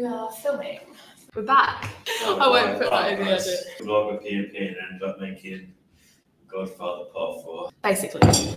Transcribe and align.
We 0.00 0.06
are 0.06 0.30
filming. 0.30 0.78
We're 1.34 1.42
back. 1.42 1.90
Oh, 2.20 2.38
oh, 2.40 2.40
I 2.40 2.48
won't 2.48 2.78
put 2.80 2.88
that 2.88 3.12
in 3.14 3.18
the 3.18 3.32
edit. 3.32 3.66
Vlog 3.80 4.12
with 4.12 4.22
P 4.22 4.36
and 4.36 4.56
end 4.56 5.02
up 5.04 5.18
making 5.18 5.74
Godfather 6.46 7.06
Part 7.06 7.42
4. 7.42 7.70
Basically. 7.82 8.54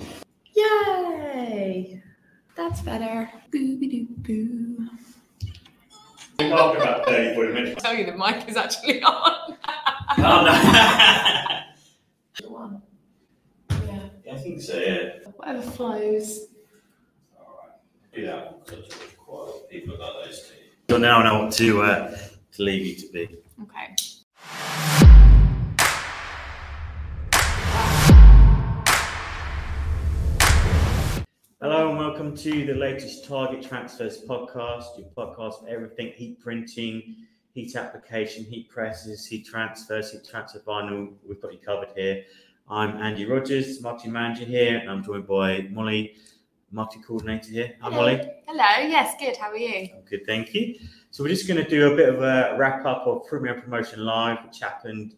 Yay! 0.54 2.04
That's 2.56 2.82
better. 2.82 3.28
Booby 3.52 3.88
doo 3.88 4.08
boo. 4.18 4.88
After 6.38 6.78
about 6.78 7.06
30, 7.08 7.34
40 7.34 7.54
minutes. 7.54 7.82
Tell 7.82 7.96
you 7.96 8.06
the 8.06 8.16
mic 8.16 8.48
is 8.48 8.56
actually 8.56 9.02
on. 9.04 9.58
Oh 10.20 10.46
no! 12.40 12.50
One. 12.50 12.84
Yeah. 13.72 14.00
yeah, 14.26 14.34
I 14.34 14.38
think 14.38 14.62
so, 14.62 14.78
yeah. 14.78 15.28
Whatever 15.38 15.64
flows. 15.64 16.42
Alright. 17.36 17.78
Do 18.14 18.26
that 18.28 18.46
one 18.46 18.56
because 18.64 18.90
there's 18.90 19.14
quite 19.18 19.40
a 19.40 19.42
lot 19.42 19.56
of 19.56 19.70
people 19.72 19.98
like 19.98 20.26
those 20.26 20.48
two. 20.48 20.61
You'll 20.92 21.00
now 21.00 21.24
know 21.24 21.44
what 21.44 21.54
to, 21.54 21.84
uh, 21.84 22.18
to 22.52 22.64
leave 22.64 22.86
you 22.86 22.96
to 22.96 23.14
be. 23.14 23.38
Okay. 23.64 23.96
Hello 31.62 31.92
and 31.92 31.98
welcome 31.98 32.36
to 32.36 32.66
the 32.66 32.74
latest 32.74 33.24
Target 33.24 33.64
Transfers 33.64 34.26
podcast, 34.28 34.98
your 34.98 35.08
podcast 35.16 35.62
for 35.62 35.70
everything 35.70 36.12
heat 36.12 36.42
printing, 36.42 37.16
heat 37.54 37.74
application, 37.78 38.44
heat 38.44 38.68
presses, 38.68 39.26
heat 39.26 39.46
transfers, 39.46 40.12
heat 40.12 40.28
transfer 40.30 40.60
vinyl. 40.60 41.14
We've 41.26 41.42
got 41.42 41.54
you 41.54 41.60
covered 41.60 41.94
here. 41.96 42.26
I'm 42.70 42.98
Andy 42.98 43.26
Rogers, 43.26 43.82
marketing 43.82 44.12
manager 44.12 44.44
here, 44.44 44.78
and 44.80 44.92
I'm 44.92 45.06
joined 45.06 45.26
by 45.26 45.70
Molly, 45.72 46.16
marketing 46.72 47.04
coordinator 47.04 47.52
here. 47.52 47.74
Hi, 47.82 47.90
Molly. 47.90 48.22
Hello. 48.48 48.88
Yes, 48.88 49.16
good. 49.20 49.36
How 49.38 49.50
are 49.50 49.58
you? 49.58 49.90
I'm 49.94 50.04
good, 50.10 50.26
thank 50.26 50.54
you. 50.54 50.76
So 51.12 51.24
we're 51.24 51.30
just 51.30 51.48
going 51.48 51.62
to 51.62 51.70
do 51.70 51.92
a 51.92 51.96
bit 51.96 52.10
of 52.10 52.22
a 52.22 52.56
wrap 52.58 52.86
up 52.86 53.06
of 53.06 53.28
Printwear 53.28 53.62
Promotion 53.62 54.06
Live, 54.06 54.46
which 54.46 54.60
happened 54.60 55.16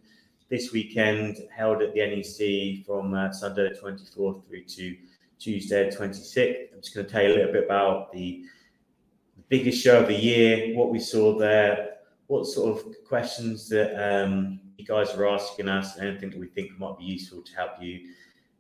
this 0.49 0.71
weekend, 0.71 1.37
held 1.55 1.81
at 1.81 1.93
the 1.93 1.99
NEC 1.99 2.85
from 2.85 3.13
uh, 3.13 3.31
Sunday 3.31 3.69
the 3.69 3.79
24th 3.79 4.47
through 4.47 4.63
to 4.63 4.97
Tuesday 5.39 5.89
the 5.89 5.95
26th. 5.95 6.73
I'm 6.73 6.81
just 6.81 6.95
going 6.95 7.05
to 7.05 7.11
tell 7.11 7.23
you 7.23 7.29
a 7.29 7.35
little 7.35 7.53
bit 7.53 7.65
about 7.65 8.11
the, 8.11 8.43
the 9.35 9.43
biggest 9.49 9.83
show 9.83 9.99
of 9.99 10.07
the 10.07 10.19
year, 10.19 10.75
what 10.75 10.89
we 10.89 10.99
saw 10.99 11.37
there, 11.37 11.97
what 12.27 12.47
sort 12.47 12.77
of 12.77 12.85
questions 13.07 13.69
that 13.69 13.95
um, 13.97 14.59
you 14.77 14.85
guys 14.85 15.11
are 15.11 15.27
asking 15.27 15.69
us, 15.69 15.97
and 15.97 16.07
anything 16.07 16.31
that 16.31 16.39
we 16.39 16.47
think 16.47 16.77
might 16.79 16.97
be 16.97 17.05
useful 17.05 17.41
to 17.41 17.55
help 17.55 17.71
you 17.79 18.09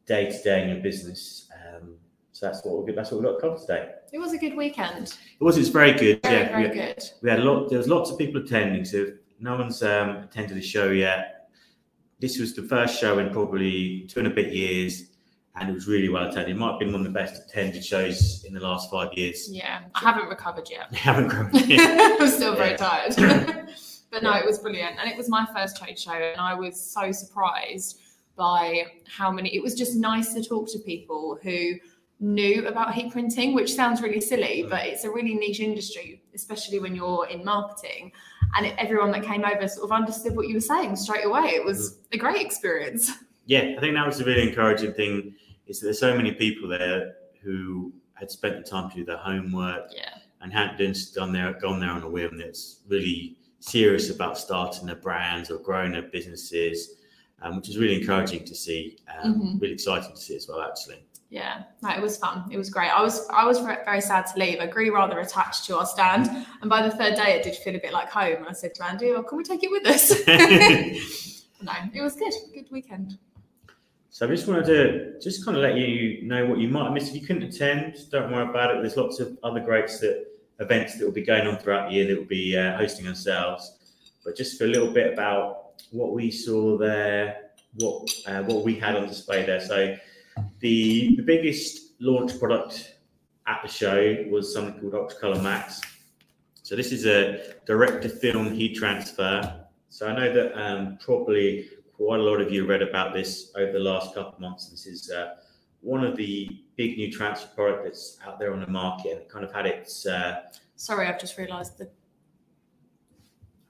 day 0.05 0.29
to 0.29 0.43
day 0.43 0.63
in 0.63 0.69
your 0.69 0.79
business. 0.79 1.49
Um, 1.53 1.95
so 2.33 2.47
that's 2.47 2.65
what 2.65 2.83
we're, 2.83 2.93
that's 2.93 3.11
what 3.11 3.21
we've 3.21 3.31
got 3.31 3.39
covered 3.39 3.59
today. 3.59 3.89
It 4.11 4.17
was 4.17 4.33
a 4.33 4.37
good 4.39 4.55
weekend. 4.55 5.15
It 5.39 5.43
was. 5.43 5.57
It's 5.57 5.69
very 5.69 5.93
good. 5.93 6.21
Very, 6.23 6.35
yeah, 6.35 6.49
very 6.49 6.67
we, 6.67 6.73
good. 6.73 7.03
we 7.21 7.29
had 7.29 7.39
a 7.39 7.43
lot. 7.43 7.69
There 7.69 7.77
was 7.77 7.87
lots 7.87 8.09
of 8.09 8.17
people 8.17 8.41
attending. 8.41 8.83
So 8.85 9.11
no 9.39 9.55
one's 9.55 9.83
um, 9.83 10.17
attended 10.17 10.57
the 10.57 10.61
show 10.61 10.89
yet. 10.89 11.49
This 12.19 12.39
was 12.39 12.55
the 12.55 12.63
first 12.63 12.99
show 12.99 13.19
in 13.19 13.31
probably 13.31 14.07
two 14.09 14.19
and 14.19 14.27
a 14.27 14.31
bit 14.31 14.51
years, 14.51 15.11
and 15.55 15.69
it 15.69 15.73
was 15.73 15.87
really 15.87 16.09
well 16.09 16.27
attended. 16.27 16.55
It 16.55 16.59
might 16.59 16.71
have 16.71 16.79
been 16.79 16.91
one 16.91 17.01
of 17.01 17.05
the 17.05 17.11
best 17.11 17.39
attended 17.47 17.85
shows 17.85 18.43
in 18.45 18.53
the 18.55 18.59
last 18.59 18.89
five 18.89 19.13
years. 19.13 19.47
Yeah, 19.51 19.81
I 19.93 19.99
haven't 19.99 20.27
recovered 20.27 20.67
yet. 20.71 20.87
I 20.91 20.95
haven't 20.95 21.27
recovered. 21.27 21.67
yet. 21.67 22.17
I'm 22.19 22.27
still 22.29 22.55
very 22.55 22.75
tired. 22.75 23.15
but 24.11 24.23
no, 24.23 24.33
it 24.33 24.45
was 24.45 24.57
brilliant. 24.57 24.97
And 24.99 25.07
it 25.07 25.15
was 25.15 25.29
my 25.29 25.45
first 25.53 25.77
trade 25.77 25.99
show, 25.99 26.13
and 26.13 26.41
I 26.41 26.55
was 26.55 26.81
so 26.81 27.11
surprised 27.11 27.99
by 28.35 28.85
how 29.07 29.31
many. 29.31 29.55
It 29.55 29.61
was 29.61 29.75
just 29.75 29.95
nice 29.95 30.33
to 30.33 30.43
talk 30.43 30.71
to 30.71 30.79
people 30.79 31.37
who 31.43 31.75
knew 32.27 32.65
about 32.67 32.93
heat 32.93 33.11
printing, 33.11 33.53
which 33.53 33.73
sounds 33.73 34.01
really 34.01 34.21
silly, 34.21 34.63
Mm. 34.65 34.69
but 34.69 34.85
it's 34.85 35.03
a 35.03 35.09
really 35.11 35.33
niche 35.35 35.59
industry, 35.59 36.21
especially 36.33 36.79
when 36.79 36.95
you're 36.95 37.27
in 37.27 37.43
marketing. 37.43 38.11
And 38.55 38.65
it, 38.65 38.75
everyone 38.77 39.11
that 39.11 39.23
came 39.23 39.43
over 39.43 39.67
sort 39.67 39.83
of 39.85 39.91
understood 39.91 40.35
what 40.35 40.47
you 40.47 40.55
were 40.55 40.61
saying 40.61 40.95
straight 40.95 41.25
away. 41.25 41.49
It 41.55 41.65
was 41.65 41.99
a 42.13 42.17
great 42.17 42.41
experience. 42.45 43.11
yeah, 43.45 43.73
I 43.77 43.79
think 43.81 43.95
that 43.95 44.05
was 44.07 44.21
a 44.21 44.25
really 44.25 44.47
encouraging 44.47 44.93
thing. 44.93 45.35
Is 45.67 45.79
that 45.79 45.87
there's 45.87 45.99
so 45.99 46.15
many 46.15 46.31
people 46.33 46.69
there 46.69 47.15
who 47.41 47.91
had 48.13 48.31
spent 48.31 48.55
the 48.63 48.69
time 48.69 48.89
to 48.91 48.95
do 48.95 49.03
their 49.05 49.17
homework, 49.17 49.91
Yeah. 49.93 50.17
and 50.41 50.53
hadn't 50.53 50.77
done, 50.77 50.93
done 51.15 51.33
there, 51.33 51.53
gone 51.59 51.79
there 51.79 51.89
on 51.89 52.03
a 52.03 52.09
whim 52.09 52.37
that's 52.37 52.81
really 52.87 53.37
serious 53.59 54.09
about 54.09 54.37
starting 54.37 54.85
their 54.85 54.95
brands 54.97 55.49
or 55.51 55.57
growing 55.57 55.91
their 55.93 56.03
businesses, 56.03 56.95
um, 57.41 57.55
which 57.57 57.69
is 57.69 57.77
really 57.77 57.99
encouraging 57.99 58.43
to 58.45 58.55
see. 58.55 58.97
Um, 59.23 59.33
Mhm. 59.35 59.61
Really 59.61 59.73
exciting 59.73 60.11
to 60.15 60.21
see 60.21 60.35
as 60.35 60.47
well, 60.47 60.61
actually. 60.61 61.03
Yeah, 61.33 61.63
no, 61.81 61.89
it 61.89 61.99
was 61.99 62.15
fun. 62.15 62.47
It 62.51 62.59
was 62.59 62.69
great. 62.69 62.89
I 62.89 63.01
was 63.01 63.27
I 63.29 63.43
was 63.43 63.57
very 63.57 64.01
sad 64.01 64.27
to 64.27 64.39
leave. 64.39 64.59
I 64.59 64.67
grew 64.67 64.93
rather 64.93 65.19
attached 65.19 65.65
to 65.65 65.79
our 65.79 65.85
stand, 65.87 66.29
and 66.61 66.69
by 66.69 66.87
the 66.87 66.95
third 66.95 67.15
day, 67.15 67.31
it 67.31 67.43
did 67.43 67.55
feel 67.55 67.75
a 67.75 67.79
bit 67.79 67.91
like 67.91 68.07
home. 68.07 68.35
And 68.37 68.47
I 68.47 68.51
said 68.51 68.75
to 68.75 68.85
Andy, 68.85 69.09
"Oh, 69.09 69.23
can 69.23 69.39
we 69.39 69.43
take 69.43 69.63
it 69.63 69.71
with 69.71 69.83
us?" 69.87 70.11
no, 71.63 71.71
it 71.91 72.03
was 72.03 72.15
good. 72.15 72.33
Good 72.53 72.67
weekend. 72.69 73.17
So 74.11 74.27
I 74.27 74.29
just 74.29 74.47
wanted 74.47 74.67
to 74.67 75.19
just 75.19 75.43
kind 75.43 75.57
of 75.57 75.63
let 75.63 75.75
you 75.75 76.21
know 76.21 76.45
what 76.45 76.59
you 76.59 76.67
might 76.67 76.83
have 76.83 76.93
missed 76.93 77.15
if 77.15 77.19
you 77.19 77.25
couldn't 77.25 77.41
attend. 77.41 77.95
Don't 78.11 78.31
worry 78.31 78.47
about 78.47 78.75
it. 78.75 78.81
There's 78.81 78.95
lots 78.95 79.19
of 79.19 79.35
other 79.43 79.59
great 79.59 79.87
that, 80.01 80.27
events 80.59 80.99
that 80.99 81.05
will 81.05 81.11
be 81.11 81.25
going 81.25 81.47
on 81.47 81.57
throughout 81.57 81.89
the 81.89 81.95
year 81.95 82.05
that 82.09 82.15
will 82.15 82.27
be 82.27 82.55
uh, 82.55 82.77
hosting 82.77 83.07
ourselves. 83.07 83.79
But 84.23 84.37
just 84.37 84.59
for 84.59 84.65
a 84.65 84.67
little 84.67 84.93
bit 84.93 85.11
about 85.11 85.81
what 85.89 86.13
we 86.13 86.29
saw 86.29 86.77
there, 86.77 87.49
what 87.79 88.07
uh, 88.27 88.43
what 88.43 88.63
we 88.63 88.75
had 88.75 88.95
on 88.95 89.07
display 89.07 89.47
there. 89.47 89.59
So 89.59 89.97
the 90.59 91.15
the 91.15 91.23
biggest 91.23 91.93
launch 91.99 92.37
product 92.39 92.95
at 93.47 93.59
the 93.63 93.69
show 93.69 94.25
was 94.29 94.53
something 94.53 94.79
called 94.79 94.93
Ultracolor 94.93 95.41
Max. 95.41 95.81
So 96.63 96.75
this 96.75 96.91
is 96.91 97.05
a 97.05 97.55
direct 97.65 98.03
to 98.03 98.09
film 98.09 98.53
heat 98.53 98.75
transfer. 98.75 99.65
So 99.89 100.07
I 100.07 100.15
know 100.15 100.33
that 100.33 100.59
um, 100.59 100.97
probably 101.01 101.69
quite 101.95 102.19
a 102.19 102.23
lot 102.23 102.41
of 102.41 102.51
you 102.51 102.65
read 102.65 102.81
about 102.81 103.13
this 103.13 103.51
over 103.55 103.71
the 103.71 103.79
last 103.79 104.15
couple 104.15 104.33
of 104.33 104.39
months. 104.39 104.69
This 104.69 104.85
is 104.85 105.11
uh, 105.11 105.35
one 105.81 106.03
of 106.03 106.15
the 106.15 106.63
big 106.77 106.97
new 106.97 107.11
transfer 107.11 107.47
product 107.55 107.83
that's 107.83 108.17
out 108.25 108.39
there 108.39 108.53
on 108.53 108.61
the 108.61 108.67
market 108.67 109.17
and 109.21 109.29
kind 109.29 109.43
of 109.43 109.51
had 109.53 109.65
its 109.65 110.05
uh, 110.05 110.41
Sorry, 110.75 111.07
I've 111.07 111.19
just 111.19 111.37
realised 111.37 111.77
that. 111.77 111.93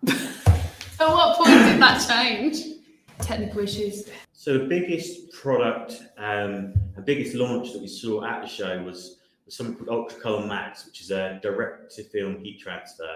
At 1.00 1.09
what 1.09 1.38
point 1.38 1.50
did 1.50 1.81
that 1.81 2.07
change? 2.07 2.78
Technical 3.19 3.59
issues. 3.59 4.09
So 4.44 4.58
the 4.58 4.66
biggest 4.66 5.31
product 5.31 6.04
um, 6.18 6.74
and 6.98 7.06
biggest 7.06 7.34
launch 7.34 7.72
that 7.72 7.81
we 7.81 7.88
saw 7.88 8.26
at 8.26 8.42
the 8.42 8.48
show 8.50 8.84
was, 8.84 9.22
was 9.46 9.56
something 9.56 9.74
called 9.74 10.09
Ultracolor 10.09 10.46
Max, 10.46 10.86
which 10.86 11.00
is 11.00 11.12
a 11.12 11.40
direct 11.42 11.96
to 11.96 12.04
film 12.04 12.44
heat 12.44 12.59
transfer. 12.59 13.16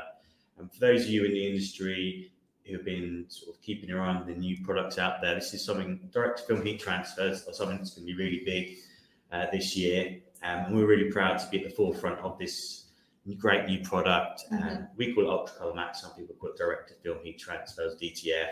And 0.58 0.72
for 0.72 0.80
those 0.80 1.02
of 1.02 1.10
you 1.10 1.26
in 1.26 1.34
the 1.34 1.46
industry 1.46 2.32
who 2.64 2.78
have 2.78 2.86
been 2.86 3.26
sort 3.28 3.54
of 3.54 3.62
keeping 3.62 3.90
your 3.90 4.00
eye 4.00 4.16
on 4.16 4.26
the 4.26 4.36
new 4.36 4.64
products 4.64 4.98
out 4.98 5.22
there, 5.22 5.36
this 5.36 5.54
is 5.54 5.66
something 5.66 6.00
direct 6.14 6.40
to 6.40 6.46
film 6.46 6.66
heat 6.66 6.80
transfers 6.80 7.46
are 7.46 7.52
something 7.52 7.76
that's 7.76 7.96
going 7.96 8.08
to 8.08 8.14
be 8.14 8.18
really 8.18 8.44
big 8.46 8.78
uh, 9.34 9.48
this 9.52 9.76
year. 9.76 10.20
Um, 10.44 10.68
and 10.68 10.76
we're 10.78 10.88
really 10.88 11.12
proud 11.12 11.40
to 11.40 11.50
be 11.50 11.58
at 11.62 11.70
the 11.70 11.76
forefront 11.76 12.20
of 12.20 12.40
this 12.40 12.86
great 13.38 13.66
new 13.66 13.82
product. 13.82 14.46
And 14.50 14.88
we 14.96 15.14
call 15.14 15.26
it 15.26 15.28
Ultracolor 15.28 15.76
Max. 15.76 16.04
Some 16.04 16.12
people 16.12 16.36
call 16.40 16.52
it 16.52 16.58
direct 16.58 16.88
to 16.88 16.96
film 16.96 17.18
heat 17.22 17.38
transfers, 17.38 17.98
DTF. 18.02 18.48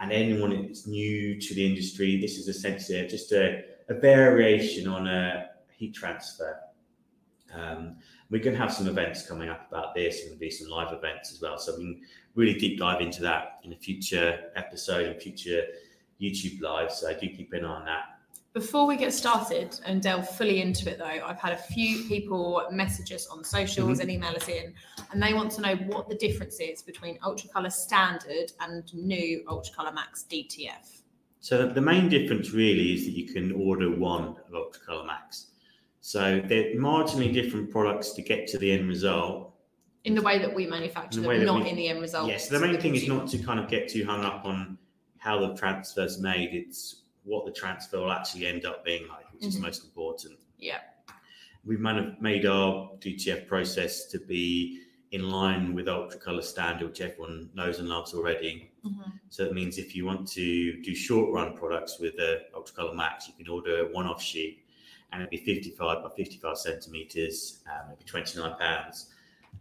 And 0.00 0.12
anyone 0.12 0.66
that's 0.66 0.86
new 0.86 1.40
to 1.40 1.54
the 1.54 1.66
industry, 1.66 2.20
this 2.20 2.38
is 2.38 2.48
essentially 2.48 3.06
just 3.08 3.32
a, 3.32 3.64
a 3.88 3.94
variation 3.94 4.86
on 4.86 5.08
a 5.08 5.50
heat 5.76 5.94
transfer. 5.94 6.60
Um, 7.52 7.96
we're 8.30 8.42
going 8.42 8.54
to 8.54 8.60
have 8.60 8.72
some 8.72 8.86
events 8.86 9.26
coming 9.26 9.48
up 9.48 9.66
about 9.70 9.94
this, 9.94 10.20
and 10.20 10.28
there'll 10.28 10.38
be 10.38 10.50
some 10.50 10.68
live 10.68 10.92
events 10.92 11.32
as 11.32 11.40
well. 11.40 11.58
So 11.58 11.76
we 11.76 11.82
can 11.82 12.00
really 12.34 12.54
deep 12.54 12.78
dive 12.78 13.00
into 13.00 13.22
that 13.22 13.60
in 13.64 13.72
a 13.72 13.76
future 13.76 14.50
episode 14.54 15.06
and 15.06 15.20
future 15.20 15.64
YouTube 16.20 16.60
live. 16.60 16.92
So 16.92 17.12
do 17.12 17.28
keep 17.28 17.52
an 17.52 17.64
eye 17.64 17.68
on 17.68 17.84
that. 17.86 18.17
Before 18.58 18.88
we 18.88 18.96
get 18.96 19.14
started 19.14 19.78
and 19.86 20.02
delve 20.02 20.28
fully 20.28 20.60
into 20.60 20.90
it, 20.90 20.98
though, 20.98 21.04
I've 21.04 21.38
had 21.38 21.52
a 21.52 21.56
few 21.56 22.02
people 22.08 22.66
message 22.72 23.12
us 23.12 23.28
on 23.28 23.44
socials 23.44 24.00
mm-hmm. 24.00 24.00
and 24.00 24.10
email 24.10 24.34
us 24.34 24.48
in, 24.48 24.74
and 25.12 25.22
they 25.22 25.32
want 25.32 25.52
to 25.52 25.60
know 25.60 25.76
what 25.76 26.08
the 26.08 26.16
difference 26.16 26.58
is 26.58 26.82
between 26.82 27.20
Ultracolor 27.20 27.70
Standard 27.70 28.50
and 28.58 28.92
new 28.92 29.44
Ultracolor 29.46 29.94
Max 29.94 30.24
DTF. 30.28 31.02
So 31.38 31.68
the, 31.68 31.80
main 31.80 32.08
difference 32.08 32.50
really 32.50 32.94
is 32.94 33.04
that 33.04 33.12
you 33.12 33.32
can 33.32 33.52
order 33.52 33.94
one 33.94 34.34
of 34.44 34.52
Ultracolor 34.52 35.06
Max. 35.06 35.52
So 36.00 36.42
they're 36.44 36.74
marginally 36.74 37.32
different 37.32 37.70
products 37.70 38.10
to 38.14 38.22
get 38.22 38.48
to 38.48 38.58
the 38.58 38.72
end 38.72 38.88
result. 38.88 39.54
In 40.02 40.16
the 40.16 40.22
way 40.22 40.40
that 40.40 40.52
we 40.52 40.66
manufacture 40.66 41.20
them, 41.20 41.44
not 41.44 41.62
we- 41.62 41.70
in 41.70 41.76
the 41.76 41.86
end 41.86 42.00
result. 42.00 42.28
Yes, 42.28 42.48
the 42.48 42.58
main 42.58 42.80
thing 42.80 42.96
is 42.96 43.06
not 43.06 43.28
to 43.28 43.38
kind 43.38 43.60
of 43.60 43.70
get 43.70 43.86
too 43.86 44.04
hung 44.04 44.24
up 44.24 44.44
on 44.44 44.78
how 45.18 45.38
the 45.38 45.54
transfer's 45.54 46.18
made. 46.18 46.50
It's 46.52 47.02
what 47.28 47.44
the 47.44 47.52
transfer 47.52 47.98
will 47.98 48.10
actually 48.10 48.46
end 48.46 48.64
up 48.64 48.84
being 48.84 49.06
like, 49.06 49.30
which 49.32 49.44
is 49.44 49.58
Mhm. 49.58 49.62
most 49.62 49.84
important. 49.84 50.38
Yeah. 50.58 50.80
We've 51.64 51.80
made 51.80 52.46
our 52.46 52.90
DTF 53.00 53.46
process 53.46 54.06
to 54.06 54.18
be 54.18 54.80
in 55.10 55.28
line 55.30 55.74
with 55.74 55.86
Ultracolor 55.86 56.42
standard, 56.42 56.88
which 56.88 57.00
everyone 57.00 57.50
knows 57.54 57.78
and 57.78 57.88
loves 57.88 58.14
already. 58.14 58.70
Mhm. 58.84 59.20
So 59.28 59.44
that 59.44 59.52
means 59.54 59.76
if 59.78 59.94
you 59.94 60.04
want 60.06 60.26
to 60.28 60.80
do 60.82 60.94
short 60.94 61.30
run 61.32 61.54
products 61.56 61.98
with 61.98 62.16
the 62.16 62.46
Ultracolor 62.54 62.94
Max, 62.94 63.28
you 63.28 63.34
can 63.34 63.48
order 63.48 63.86
a 63.86 63.92
one 63.92 64.06
off 64.06 64.22
sheet 64.22 64.64
and 65.12 65.22
it'd 65.22 65.30
be 65.30 65.38
55 65.38 66.02
by 66.02 66.10
55 66.16 66.56
centimeters, 66.58 67.62
um, 67.66 67.88
it'd 67.88 67.98
be 67.98 68.04
29 68.04 68.54
pounds. 68.58 69.14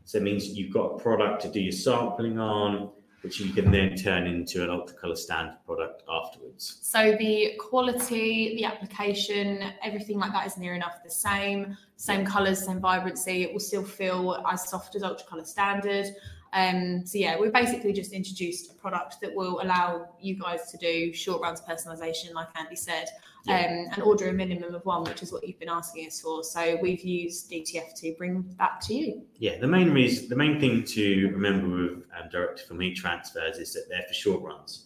So 0.06 0.18
it 0.18 0.24
means 0.24 0.58
you've 0.58 0.72
got 0.74 0.86
a 0.96 1.00
product 1.00 1.42
to 1.44 1.50
do 1.52 1.60
your 1.62 1.72
sampling 1.74 2.40
on, 2.40 2.92
which 3.22 3.40
you 3.40 3.52
can 3.52 3.72
then 3.72 3.96
turn 3.96 4.28
into 4.28 4.64
an 4.64 4.70
ultracolor 4.70 5.18
standard 5.18 5.58
product 5.66 6.04
afterwards. 6.10 6.78
So 6.82 7.16
the 7.18 7.54
quality, 7.60 8.56
the 8.56 8.66
application, 8.66 9.64
everything 9.84 10.20
like 10.20 10.32
that 10.34 10.46
is 10.46 10.58
near 10.58 10.76
enough 10.76 11.04
the 11.04 11.10
same, 11.10 11.78
same 11.96 12.26
colours, 12.26 12.66
same 12.66 12.80
vibrancy. 12.80 13.44
It 13.44 13.54
will 13.54 13.60
still 13.60 13.84
feel 13.84 14.44
as 14.50 14.70
soft 14.70 14.96
as 14.96 15.02
ultracolor 15.02 15.46
standard. 15.46 16.06
Um, 16.54 17.06
so 17.06 17.18
yeah, 17.18 17.40
we 17.40 17.50
basically 17.50 17.92
just 17.92 18.14
introduced 18.14 18.72
a 18.72 18.74
product 18.76 19.20
that 19.22 19.34
will 19.34 19.62
allow 19.62 20.10
you 20.22 20.36
guys 20.40 20.72
to 20.72 20.78
do 20.78 21.12
short 21.12 21.42
runs 21.42 21.62
personalization, 21.62 22.34
like 22.34 22.48
Andy 22.56 22.76
said, 22.76 23.10
um, 23.50 23.88
and 23.92 24.02
order 24.02 24.30
a 24.30 24.34
minimum 24.34 24.76
of 24.76 24.86
one, 24.86 25.04
which 25.04 25.24
is 25.24 25.32
what 25.32 25.48
you've 25.48 25.60
been 25.60 25.70
asking 25.70 26.08
us 26.08 26.22
for. 26.22 26.44
So 26.44 26.78
we've 26.82 27.02
used 27.02 27.50
DTF 27.52 27.94
to 28.02 28.16
bring 28.18 28.46
that 28.60 28.82
to 28.82 28.94
you. 28.94 29.24
Yeah, 29.38 29.58
the 29.60 29.68
main 29.68 29.92
reason, 29.92 30.30
the 30.30 30.36
main 30.36 30.60
thing 30.60 30.84
to 30.84 31.30
remember 31.30 31.68
with 31.70 32.04
um, 32.20 32.30
direct 32.32 32.62
from 32.62 32.80
heat 32.80 32.96
transfers 32.96 33.58
is 33.58 33.74
that 33.74 33.86
they're 33.90 34.06
for 34.08 34.14
short 34.14 34.42
runs. 34.42 34.86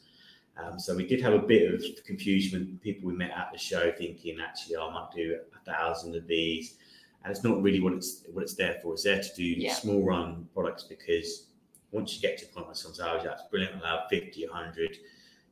Um, 0.58 0.80
so 0.80 0.96
we 0.96 1.08
did 1.08 1.22
have 1.22 1.34
a 1.34 1.40
bit 1.40 1.74
of 1.74 1.84
confusion 2.06 2.60
with 2.60 2.82
people 2.82 3.10
we 3.10 3.16
met 3.16 3.32
at 3.32 3.50
the 3.52 3.58
show, 3.58 3.92
thinking 3.98 4.38
actually 4.40 4.76
oh, 4.76 4.90
I 4.90 4.94
might 4.94 5.12
do 5.16 5.38
a 5.56 5.72
thousand 5.72 6.16
of 6.16 6.28
these, 6.28 6.76
and 7.24 7.32
it's 7.32 7.44
not 7.44 7.62
really 7.62 7.80
what 7.80 7.94
it's 7.94 8.24
what 8.32 8.44
it's 8.44 8.54
there 8.56 8.80
for. 8.84 8.94
It's 8.94 9.04
there 9.04 9.22
to 9.22 9.36
do 9.36 9.44
Yeah. 9.44 9.74
small 9.74 10.04
run 10.04 10.48
products 10.54 10.84
because 10.84 11.48
once 11.92 12.16
you 12.16 12.22
get 12.22 12.38
to 12.40 12.46
a 12.46 12.50
point 12.50 12.68
where 12.68 12.76
someone's 12.76 13.00
oh, 13.00 13.20
that's 13.24 13.44
brilliant, 13.50 13.82
allow 13.82 14.06
50, 14.10 14.46
100, 14.48 14.98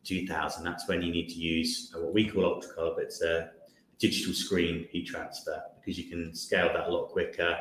2000, 0.04 0.64
that's 0.64 0.88
when 0.88 1.02
you 1.02 1.12
need 1.12 1.30
to 1.30 1.36
use 1.36 1.92
uh, 1.96 2.00
what 2.00 2.14
we 2.14 2.28
call 2.30 2.44
ultracolor, 2.44 2.96
but 2.96 3.04
it's 3.06 3.22
a 3.22 3.52
digital 4.00 4.34
screen 4.34 4.88
heat 4.92 5.08
transfer 5.08 5.62
because 5.80 5.98
you 5.98 6.10
can 6.10 6.34
scale 6.34 6.68
that 6.74 6.88
a 6.88 6.92
lot 6.92 7.10
quicker 7.10 7.58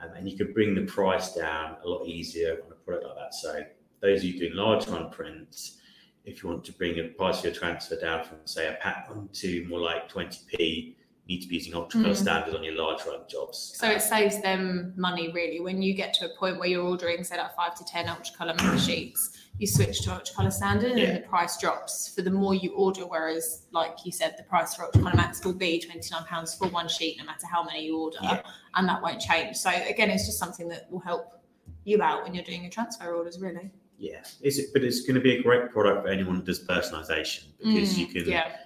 um, 0.00 0.10
and 0.16 0.28
you 0.28 0.36
can 0.36 0.52
bring 0.52 0.74
the 0.74 0.82
price 0.82 1.34
down 1.34 1.76
a 1.84 1.88
lot 1.88 2.06
easier 2.06 2.58
on 2.64 2.70
a 2.72 2.74
product 2.74 3.06
like 3.06 3.16
that. 3.16 3.34
So 3.34 3.64
those 4.00 4.18
of 4.20 4.24
you 4.24 4.38
doing 4.38 4.54
large 4.54 4.86
run 4.86 5.10
prints, 5.10 5.78
if 6.24 6.42
you 6.42 6.48
want 6.50 6.64
to 6.64 6.72
bring 6.72 6.96
the 6.96 7.08
price 7.08 7.38
of 7.38 7.44
your 7.46 7.54
transfer 7.54 7.96
down 7.98 8.24
from 8.24 8.38
say 8.44 8.68
a 8.68 8.74
pattern 8.74 9.28
to 9.32 9.66
more 9.68 9.80
like 9.80 10.10
20p, 10.10 10.94
you 11.26 11.36
need 11.36 11.42
to 11.42 11.48
be 11.48 11.56
using 11.56 11.72
ultracolor 11.72 12.10
Mm. 12.10 12.16
standard 12.16 12.54
on 12.54 12.62
your 12.64 12.74
large 12.74 13.04
run 13.06 13.20
jobs. 13.28 13.74
So 13.76 13.88
it 13.88 14.02
saves 14.02 14.40
them 14.42 14.92
money 14.96 15.32
really. 15.32 15.60
When 15.60 15.82
you 15.82 15.94
get 15.94 16.14
to 16.14 16.26
a 16.26 16.36
point 16.36 16.58
where 16.58 16.68
you're 16.68 16.84
ordering, 16.84 17.22
say, 17.24 17.38
like 17.38 17.54
five 17.56 17.74
to 17.76 17.84
ten 17.84 18.06
ultracolor 18.06 18.56
Max 18.56 18.84
sheets, 18.84 19.38
you 19.58 19.66
switch 19.66 20.00
to 20.02 20.10
ultracolor 20.10 20.52
standard 20.52 20.98
Yeah. 20.98 21.04
and 21.04 21.16
the 21.24 21.28
price 21.28 21.56
drops 21.58 22.12
for 22.14 22.22
the 22.22 22.30
more 22.30 22.54
you 22.54 22.72
order. 22.74 23.02
Whereas, 23.02 23.66
like 23.70 23.98
you 24.04 24.10
said, 24.12 24.34
the 24.36 24.42
price 24.44 24.74
for 24.74 24.84
ultracolor 24.84 25.14
Maxes 25.14 25.44
will 25.44 25.52
be 25.52 25.78
twenty 25.80 26.08
nine 26.10 26.24
pounds 26.24 26.54
for 26.54 26.68
one 26.68 26.88
sheet, 26.88 27.18
no 27.18 27.24
matter 27.24 27.46
how 27.46 27.62
many 27.62 27.84
you 27.86 27.98
order, 27.98 28.18
Yeah. 28.22 28.42
and 28.74 28.88
that 28.88 29.02
won't 29.02 29.20
change. 29.20 29.56
So 29.56 29.70
again, 29.70 30.10
it's 30.10 30.26
just 30.26 30.38
something 30.38 30.68
that 30.68 30.90
will 30.90 31.00
help 31.00 31.42
you 31.84 32.02
out 32.02 32.24
when 32.24 32.34
you're 32.34 32.44
doing 32.44 32.62
your 32.62 32.70
transfer 32.70 33.14
orders, 33.14 33.40
really. 33.40 33.70
Yeah, 33.98 34.22
is 34.40 34.58
it? 34.58 34.70
But 34.72 34.82
it's 34.82 35.02
going 35.02 35.14
to 35.14 35.20
be 35.20 35.36
a 35.36 35.42
great 35.42 35.70
product 35.70 36.02
for 36.02 36.08
anyone 36.08 36.36
who 36.36 36.42
does 36.42 36.64
personalization 36.66 37.44
because 37.62 37.94
Mm, 37.94 37.98
you 37.98 38.06
can, 38.06 38.28
yeah, 38.28 38.56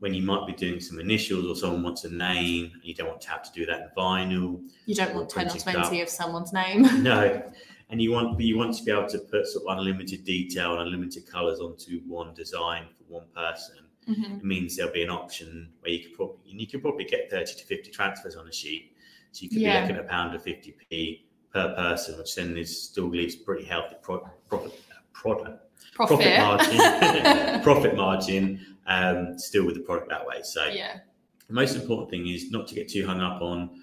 when 0.00 0.14
you 0.14 0.22
might 0.22 0.46
be 0.48 0.52
doing 0.52 0.80
some 0.80 0.98
initials 0.98 1.44
or 1.46 1.54
someone 1.54 1.82
wants 1.84 2.02
a 2.04 2.10
name, 2.12 2.72
you 2.82 2.94
don't 2.94 3.06
want 3.08 3.20
to 3.20 3.30
have 3.30 3.42
to 3.44 3.52
do 3.52 3.64
that 3.66 3.80
in 3.82 3.88
vinyl. 3.96 4.60
you 4.86 4.94
don't 4.96 5.14
want 5.14 5.28
ten 5.28 5.46
or 5.46 5.50
Printing 5.50 5.72
twenty 5.74 6.00
of 6.00 6.08
someone's 6.08 6.52
name. 6.52 6.82
no, 7.04 7.40
and 7.90 8.00
you 8.00 8.12
want, 8.12 8.36
but 8.36 8.44
you 8.44 8.56
want 8.56 8.74
to 8.76 8.84
be 8.84 8.90
able 8.92 9.08
to 9.08 9.18
put 9.18 9.46
sort 9.46 9.66
of 9.66 9.78
unlimited 9.78 10.24
detail 10.24 10.72
and 10.72 10.82
unlimited 10.82 11.26
colors 11.26 11.60
onto 11.60 12.00
one 12.06 12.32
design 12.34 12.84
for 12.96 13.04
one 13.12 13.26
person. 13.34 13.76
Mhm. 14.08 14.38
It 14.38 14.44
means 14.44 14.76
there'll 14.76 14.92
be 14.92 15.02
an 15.02 15.10
option 15.10 15.70
where 15.80 15.92
you 15.92 16.00
could 16.04 16.14
probably, 16.14 16.50
and 16.50 16.60
you 16.60 16.66
could 16.66 16.82
probably 16.82 17.04
get 17.04 17.30
thirty 17.30 17.54
to 17.54 17.64
fifty 17.66 17.90
transfers 17.90 18.34
on 18.36 18.48
a 18.48 18.52
sheet, 18.52 18.92
so 19.32 19.42
you 19.42 19.48
could 19.50 19.58
Yeah. 19.58 19.80
be 19.80 19.92
looking 19.92 19.96
at 19.96 20.04
a 20.06 20.08
pound 20.08 20.34
of 20.34 20.42
fifty 20.42 20.74
p 20.88 21.26
per 21.52 21.74
person, 21.74 22.16
which 22.18 22.34
then 22.34 22.56
is 22.56 22.82
still 22.84 23.08
leaves 23.08 23.34
pretty 23.36 23.64
healthy 23.64 23.96
pro- 24.02 24.28
profit. 24.48 24.80
Product 25.12 25.60
Profit. 25.94 26.18
profit 26.18 26.38
margin, 26.38 27.62
profit 27.62 27.94
margin, 27.96 28.76
um, 28.86 29.38
still 29.38 29.66
with 29.66 29.74
the 29.74 29.82
product 29.82 30.08
that 30.08 30.24
way. 30.26 30.40
So 30.42 30.64
yeah. 30.66 31.00
the 31.46 31.52
most 31.52 31.76
important 31.76 32.08
thing 32.10 32.26
is 32.26 32.50
not 32.50 32.66
to 32.68 32.74
get 32.74 32.88
too 32.88 33.06
hung 33.06 33.20
up 33.20 33.42
on 33.42 33.82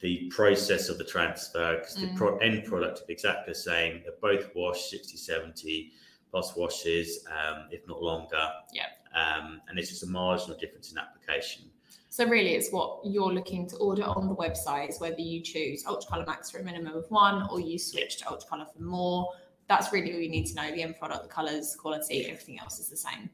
the 0.00 0.28
process 0.30 0.88
of 0.88 0.98
the 0.98 1.04
transfer 1.04 1.76
because 1.78 1.94
the 1.96 2.06
Mm. 2.08 2.16
pro- 2.16 2.38
end 2.38 2.64
product 2.64 2.98
is 3.00 3.04
exactly 3.08 3.52
the 3.52 3.58
same. 3.58 4.02
They're 4.02 4.12
both 4.20 4.54
washed 4.54 4.90
60, 4.90 5.16
70 5.16 5.92
plus 6.30 6.56
washes, 6.56 7.24
um, 7.28 7.68
if 7.70 7.86
not 7.86 8.02
longer. 8.02 8.50
Yeah. 8.72 8.86
Um, 9.14 9.60
and 9.68 9.78
it's 9.78 9.88
just 9.90 10.02
a 10.02 10.06
marginal 10.08 10.58
difference 10.58 10.90
in 10.92 10.98
application. 10.98 11.70
So 12.10 12.26
really, 12.26 12.54
it's 12.54 12.70
what 12.72 13.00
you're 13.04 13.32
looking 13.32 13.68
to 13.70 13.76
order 13.76 14.04
on 14.04 14.28
the 14.28 14.34
website 14.36 14.88
is 14.90 15.00
whether 15.00 15.20
you 15.20 15.40
choose 15.40 15.84
Ultracolor 15.84 16.26
Max 16.26 16.50
for 16.50 16.58
a 16.58 16.62
minimum 16.62 16.96
of 16.96 17.08
one 17.10 17.46
or 17.50 17.60
you 17.60 17.78
switch 17.78 18.18
to 18.18 18.24
Ultracolor 18.26 18.72
for 18.72 18.82
more. 18.82 19.32
That's 19.68 19.92
really 19.92 20.12
all 20.12 20.20
you 20.20 20.28
need 20.28 20.46
to 20.46 20.54
know. 20.54 20.70
The 20.70 20.82
end 20.82 20.96
product, 20.98 21.22
the 21.22 21.28
colours, 21.28 21.74
quality, 21.76 22.26
everything 22.26 22.58
else 22.60 22.78
is 22.78 22.88
the 22.88 22.96
same. 22.96 23.30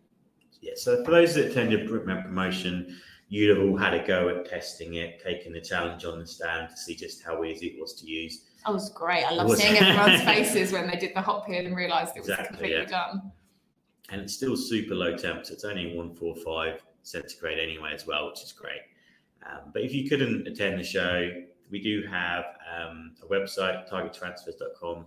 Yeah. 0.60 0.72
So 0.76 1.02
for 1.04 1.10
those 1.10 1.34
that 1.34 1.50
attended 1.50 1.88
Printwear 1.88 2.22
promotion, 2.22 3.00
you'd 3.30 3.56
have 3.56 3.66
all 3.66 3.76
had 3.76 3.94
a 3.94 4.04
go 4.04 4.28
at 4.28 4.44
testing 4.44 4.94
it, 4.94 5.22
taking 5.24 5.52
the 5.52 5.60
challenge 5.60 6.04
on 6.04 6.18
the 6.18 6.26
stand 6.26 6.68
to 6.68 6.76
see 6.76 6.94
just 6.96 7.22
how 7.22 7.42
easy 7.44 7.68
it 7.68 7.80
was 7.80 7.94
to 7.94 8.06
use. 8.06 8.44
That 8.66 8.72
was 8.72 8.90
great. 8.90 9.24
I 9.24 9.30
love 9.32 9.56
seeing 9.56 9.76
everyone's 9.78 10.20
faces 10.24 10.72
when 10.72 10.86
they 10.90 10.96
did 10.96 11.12
the 11.14 11.22
hot 11.22 11.46
peel 11.46 11.64
and 11.64 11.74
realised 11.74 12.16
it 12.16 12.20
was 12.20 12.28
Exactly, 12.28 12.48
completely 12.48 12.82
yeah. 12.82 12.84
done. 12.86 13.32
and 14.10 14.20
it's 14.20 14.34
still 14.34 14.56
super 14.56 14.94
low 14.96 15.16
temperature. 15.16 15.54
It's 15.54 15.64
only 15.64 15.86
145 15.96 16.82
centigrade 17.02 17.58
anyway, 17.60 17.92
as 17.94 18.04
well, 18.06 18.28
which 18.28 18.42
is 18.42 18.52
great. 18.52 18.80
Um, 19.46 19.70
but 19.72 19.82
if 19.82 19.94
you 19.94 20.08
couldn't 20.08 20.46
attend 20.48 20.78
the 20.80 20.84
show, 20.84 21.30
we 21.70 21.80
do 21.80 22.02
have 22.10 22.44
um, 22.76 23.12
a 23.22 23.26
website, 23.26 23.88
targettransfers.com 23.88 25.06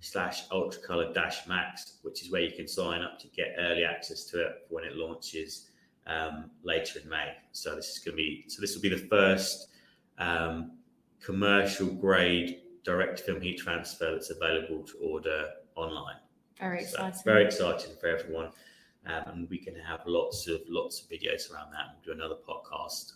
slash 0.00 0.48
ultracolor 0.48 1.14
dash 1.14 1.46
max, 1.46 1.98
which 2.02 2.22
is 2.22 2.30
where 2.32 2.42
you 2.42 2.50
can 2.50 2.66
sign 2.66 3.02
up 3.02 3.20
to 3.20 3.28
get 3.28 3.54
early 3.56 3.84
access 3.84 4.24
to 4.24 4.42
it 4.42 4.66
when 4.68 4.82
it 4.82 4.96
launches 4.96 5.68
um, 6.06 6.50
later 6.62 7.00
in 7.00 7.08
May. 7.08 7.32
So 7.52 7.74
this 7.76 7.88
is 7.90 7.98
going 7.98 8.12
to 8.12 8.16
be, 8.16 8.44
so 8.48 8.60
this 8.60 8.74
will 8.74 8.82
be 8.82 8.88
the 8.88 9.06
first 9.08 9.68
um, 10.18 10.72
commercial 11.20 11.86
grade 11.88 12.60
direct 12.84 13.20
film 13.20 13.40
heat 13.40 13.58
transfer 13.58 14.10
that's 14.12 14.30
available 14.30 14.82
to 14.84 14.98
order 14.98 15.48
online. 15.76 16.16
Very 16.58 16.84
So, 16.84 16.96
exciting. 17.06 17.20
very 17.24 17.44
exciting 17.44 17.92
for 18.00 18.08
everyone. 18.08 18.50
Um, 19.06 19.22
and 19.26 19.50
we 19.50 19.58
can 19.58 19.74
have 19.76 20.00
lots 20.06 20.46
of 20.46 20.60
lots 20.68 21.02
of 21.02 21.08
videos 21.08 21.52
around 21.52 21.72
that. 21.72 21.86
We'll 22.06 22.14
do 22.14 22.20
another 22.20 22.36
podcast 22.48 23.14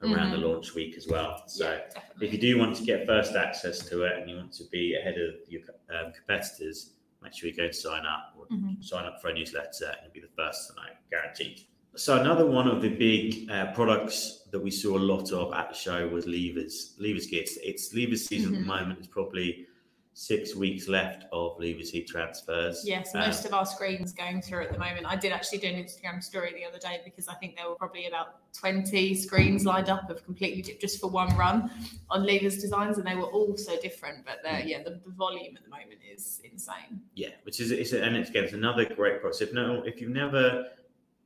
around 0.00 0.30
the 0.30 0.38
Mhm. 0.38 0.42
launch 0.54 0.74
week 0.74 0.96
as 0.96 1.06
well. 1.06 1.42
So 1.48 1.70
yeah, 1.70 2.02
if 2.20 2.32
you 2.32 2.38
do 2.38 2.56
want 2.58 2.76
to 2.76 2.84
get 2.84 3.04
first 3.04 3.34
access 3.34 3.86
to 3.90 4.04
it 4.04 4.16
and 4.18 4.30
you 4.30 4.36
want 4.36 4.52
to 4.54 4.64
be 4.70 4.94
ahead 4.94 5.18
of 5.18 5.34
your 5.48 5.62
um, 5.90 6.12
competitors, 6.12 6.92
make 7.22 7.34
sure 7.34 7.50
you 7.50 7.56
go 7.56 7.64
and 7.64 7.74
sign 7.74 8.06
up 8.06 8.34
or 8.38 8.46
Mhm. 8.46 8.82
sign 8.82 9.04
up 9.06 9.20
for 9.20 9.28
a 9.28 9.34
newsletter 9.34 9.86
and 9.86 9.98
you'll 10.04 10.12
be 10.12 10.20
the 10.20 10.28
first 10.34 10.68
to 10.70 10.74
know, 10.76 10.88
guaranteed. 11.10 11.62
So 11.96 12.20
another 12.20 12.46
one 12.46 12.68
of 12.68 12.80
the 12.80 12.90
big 12.90 13.50
uh, 13.50 13.72
products 13.72 14.44
that 14.52 14.60
we 14.60 14.70
saw 14.70 14.96
a 14.96 15.00
lot 15.00 15.32
of 15.32 15.52
at 15.52 15.70
the 15.70 15.74
show 15.74 16.06
was 16.08 16.26
leavers. 16.26 16.96
Leavers 17.00 17.28
kits. 17.28 17.58
It's 17.62 17.92
leavers 17.92 18.18
season 18.18 18.54
at 18.54 18.60
Mhm. 18.60 18.62
the 18.62 18.66
moment. 18.66 18.98
It's 19.00 19.08
probably 19.08 19.66
six 20.14 20.54
weeks 20.56 20.88
left 20.88 21.24
of 21.32 21.56
leavers 21.58 21.90
heat 21.90 22.06
transfers. 22.08 22.82
Yes, 22.84 23.14
Um, 23.14 23.20
most 23.20 23.44
of 23.44 23.52
our 23.54 23.64
screens 23.66 24.12
going 24.12 24.42
through 24.42 24.64
at 24.64 24.72
the 24.72 24.78
moment. 24.78 25.06
I 25.06 25.14
did 25.16 25.30
actually 25.32 25.58
do 25.58 25.68
an 25.68 25.76
Instagram 25.84 26.22
story 26.22 26.52
the 26.54 26.64
other 26.64 26.78
day 26.78 27.00
because 27.04 27.28
I 27.28 27.34
think 27.34 27.56
there 27.56 27.68
were 27.68 27.76
probably 27.76 28.06
about 28.06 28.52
20 28.52 29.14
screens 29.14 29.64
lined 29.64 29.88
up 29.88 30.08
of 30.10 30.24
completely 30.24 30.76
just 30.80 31.00
for 31.00 31.08
one 31.08 31.36
run 31.36 31.70
on 32.10 32.24
leavers 32.24 32.60
designs, 32.60 32.98
and 32.98 33.06
they 33.06 33.14
were 33.14 33.30
all 33.30 33.56
so 33.56 33.78
different. 33.80 34.24
But 34.24 34.38
they're- 34.42 34.64
yeah, 34.66 34.82
the, 34.82 35.00
the 35.04 35.10
volume 35.12 35.56
at 35.56 35.62
the 35.64 35.70
moment 35.70 36.00
is 36.12 36.40
insane. 36.44 37.00
Yeah, 37.14 37.30
which 37.44 37.60
is 37.60 37.70
it's 37.70 37.92
and 37.92 38.16
it's 38.16 38.30
again 38.30 38.44
it's 38.44 38.52
another 38.54 38.84
great 38.86 39.20
process. 39.20 39.48
If 39.48 39.54
no, 39.54 39.82
if 39.84 40.00
you've 40.00 40.10
never 40.10 40.66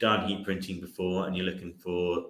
done 0.02 0.28
heat 0.28 0.44
printing 0.44 0.80
before 0.80 1.26
and 1.26 1.36
you're 1.36 1.46
looking 1.46 1.72
for 1.72 2.26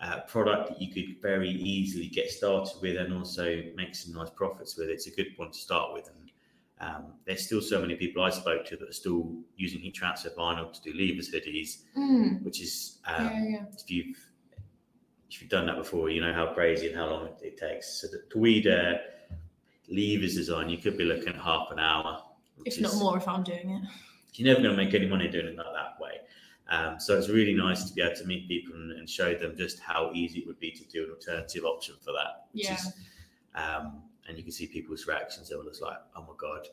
a 0.00 0.20
product 0.28 0.68
that 0.68 0.80
you 0.82 0.92
could 0.92 1.20
very 1.22 1.48
easily 1.50 2.06
get 2.08 2.30
started 2.30 2.74
with 2.82 2.96
and 2.98 3.12
also 3.14 3.62
make 3.74 3.94
some 3.94 4.12
nice 4.12 4.28
profits 4.30 4.76
with, 4.76 4.90
it's 4.90 5.06
a 5.06 5.10
good 5.10 5.28
one 5.36 5.50
to 5.50 5.58
start 5.58 5.94
with. 5.94 6.06
And 6.14 6.30
um, 6.86 7.04
there's 7.24 7.46
still 7.46 7.62
so 7.62 7.80
many 7.80 7.94
people 7.94 8.22
I 8.22 8.28
spoke 8.28 8.66
to 8.66 8.76
that 8.76 8.88
are 8.90 8.92
still 8.92 9.34
using 9.56 9.80
heat 9.80 9.94
transfer 9.94 10.28
vinyl 10.38 10.70
to 10.74 10.80
do 10.82 10.92
leavers 10.92 11.32
hoodies, 11.34 11.84
Mm, 11.96 12.42
which 12.44 12.60
is 12.60 12.98
um, 13.06 13.24
yeah, 13.24 13.44
yeah. 13.48 13.64
if 13.72 13.90
you've 13.90 14.18
if 15.30 15.40
you've 15.40 15.50
done 15.50 15.66
that 15.66 15.76
before, 15.76 16.10
you 16.10 16.20
know 16.20 16.32
how 16.34 16.52
crazy 16.52 16.86
and 16.88 16.96
how 16.96 17.06
long 17.08 17.26
it, 17.28 17.36
it 17.42 17.56
takes. 17.56 18.00
So 18.00 18.06
the 18.08 18.22
tweed 18.28 18.66
uh, 18.66 18.94
leavers 19.90 20.34
design, 20.34 20.68
you 20.68 20.76
could 20.78 20.98
be 20.98 21.04
looking 21.04 21.28
at 21.28 21.36
half 21.40 21.68
an 21.70 21.78
hour, 21.78 22.22
If 22.66 22.78
not 22.80 22.92
is- 22.92 23.00
more, 23.00 23.16
if 23.16 23.26
I'm 23.26 23.42
doing 23.42 23.70
it. 23.70 23.82
you're 24.34 24.46
never 24.48 24.60
going 24.62 24.76
to 24.76 24.84
make 24.84 24.92
any 24.94 25.06
money 25.06 25.26
doing 25.28 25.46
it 25.46 25.56
like 25.56 25.66
that 25.74 25.98
way. 26.00 26.12
Um, 26.68 26.98
so 26.98 27.16
it's 27.16 27.28
really 27.28 27.54
nice 27.54 27.84
to 27.84 27.94
be 27.94 28.02
able 28.02 28.16
to 28.16 28.24
meet 28.24 28.48
people 28.48 28.74
and, 28.74 28.90
and 28.92 29.08
show 29.08 29.34
them 29.34 29.56
just 29.56 29.78
how 29.80 30.10
easy 30.14 30.40
it 30.40 30.46
would 30.48 30.58
be 30.58 30.72
to 30.72 30.84
do 30.84 31.04
an 31.04 31.10
alternative 31.10 31.64
option 31.64 31.94
for 32.00 32.12
that, 32.12 32.48
which 32.52 32.64
Yeah. 32.64 32.74
is 32.74 32.92
um, 33.54 34.02
and 34.28 34.36
you 34.36 34.42
can 34.42 34.52
see 34.52 34.66
people's 34.66 35.06
reactions. 35.06 35.48
They 35.48 35.56
were 35.56 35.64
just 35.64 35.80
like, 35.80 35.98
"Oh 36.16 36.22
my 36.22 36.34
god, 36.36 36.66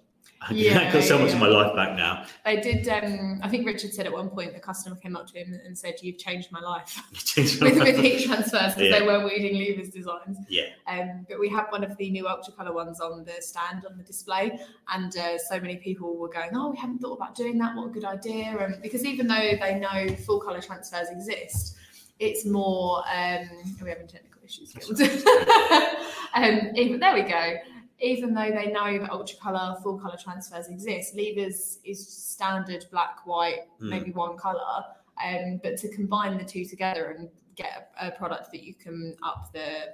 Yeah, 0.51 0.89
I 0.89 0.91
got 0.91 1.03
so 1.03 1.17
much 1.17 1.29
yeah. 1.29 1.35
of 1.35 1.39
my 1.41 1.47
life 1.47 1.73
back 1.75 1.95
now." 1.95 2.25
They 2.43 2.59
did. 2.59 2.87
Um, 2.89 3.39
I 3.41 3.47
think 3.47 3.65
Richard 3.65 3.93
said 3.93 4.05
at 4.05 4.11
one 4.11 4.29
point 4.29 4.53
the 4.53 4.59
customer 4.59 4.95
came 4.97 5.15
up 5.15 5.27
to 5.27 5.39
him 5.39 5.57
and 5.65 5.77
said, 5.77 5.95
"You've 6.01 6.17
changed 6.17 6.51
my 6.51 6.59
life." 6.59 7.01
Changed 7.13 7.61
my 7.61 7.69
with, 7.69 7.79
with 7.79 7.97
heat 7.99 8.25
transfers 8.25 8.75
because 8.75 8.77
Yeah. 8.77 8.99
they 8.99 9.05
were 9.05 9.23
weeding 9.25 9.55
leavers 9.55 9.91
designs. 9.91 10.37
Yeah. 10.49 10.65
Um, 10.87 11.25
but 11.29 11.39
we 11.39 11.47
have 11.49 11.67
one 11.69 11.83
of 11.83 11.95
the 11.97 12.09
new 12.09 12.27
ultra 12.27 12.53
color 12.53 12.73
ones 12.73 12.99
on 12.99 13.23
the 13.23 13.41
stand 13.41 13.85
on 13.89 13.97
the 13.97 14.03
display, 14.03 14.59
and 14.89 15.15
uh, 15.15 15.37
so 15.37 15.59
many 15.59 15.77
people 15.77 16.17
were 16.17 16.29
going, 16.29 16.49
"Oh, 16.53 16.69
we 16.71 16.77
haven't 16.77 16.99
thought 16.99 17.13
about 17.13 17.35
doing 17.35 17.57
that. 17.59 17.75
What 17.75 17.87
a 17.87 17.91
good 17.91 18.05
idea!" 18.05 18.57
And 18.57 18.81
because 18.81 19.05
even 19.05 19.27
though 19.27 19.51
they 19.59 19.79
know 19.79 20.13
full 20.25 20.39
color 20.41 20.61
transfers 20.61 21.07
exist, 21.09 21.75
it's 22.19 22.45
more. 22.45 22.97
Um, 23.07 23.49
are 23.79 23.83
we 23.83 23.89
having 23.89 24.07
technical 24.07 24.41
issues? 24.43 24.75
um, 26.35 26.71
even 26.75 26.99
there 26.99 27.13
we 27.13 27.21
go. 27.21 27.55
Even 28.03 28.33
though 28.33 28.51
they 28.51 28.69
know 28.69 28.99
that 28.99 29.09
ultra 29.11 29.37
color, 29.39 29.77
full 29.81 29.97
color 29.97 30.17
transfers 30.21 30.67
exist, 30.67 31.15
leavers 31.15 31.77
is 31.85 32.05
standard 32.05 32.85
black, 32.91 33.25
white, 33.25 33.61
Mm. 33.79 33.89
maybe 33.89 34.11
one 34.11 34.37
color. 34.37 34.83
Um, 35.23 35.59
but 35.63 35.77
to 35.77 35.87
combine 35.89 36.37
the 36.37 36.43
two 36.43 36.65
together 36.65 37.11
and 37.17 37.29
get 37.55 37.93
a, 37.99 38.07
a 38.07 38.11
product 38.11 38.51
that 38.51 38.63
you 38.63 38.73
can 38.73 39.15
up 39.23 39.53
the 39.53 39.93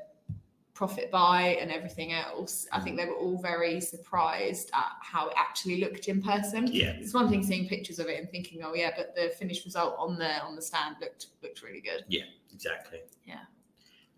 profit 0.73 1.11
by 1.11 1.57
and 1.61 1.71
everything 1.71 2.13
else, 2.13 2.65
I 2.71 2.79
think 2.79 2.97
they 2.97 3.05
were 3.05 3.17
all 3.17 3.37
very 3.37 3.79
surprised 3.81 4.71
at 4.73 4.91
how 5.01 5.27
it 5.27 5.33
actually 5.37 5.81
looked 5.81 6.07
in 6.07 6.21
person. 6.23 6.67
Yeah, 6.67 6.91
It's 7.01 7.13
one 7.13 7.29
thing 7.29 7.43
seeing 7.43 7.67
pictures 7.67 7.99
of 7.99 8.07
it 8.07 8.17
and 8.19 8.29
thinking, 8.31 8.63
oh 8.63 8.73
yeah, 8.73 8.91
but 8.95 9.13
the 9.13 9.29
finished 9.37 9.65
result 9.65 9.95
on 9.99 10.17
the 10.17 10.41
on 10.41 10.55
the 10.55 10.61
stand 10.61 10.95
looked 11.01 11.27
looked 11.43 11.61
really 11.61 11.81
good. 11.81 12.05
Yeah, 12.07 12.23
exactly. 12.51 13.01
Yeah. 13.25 13.41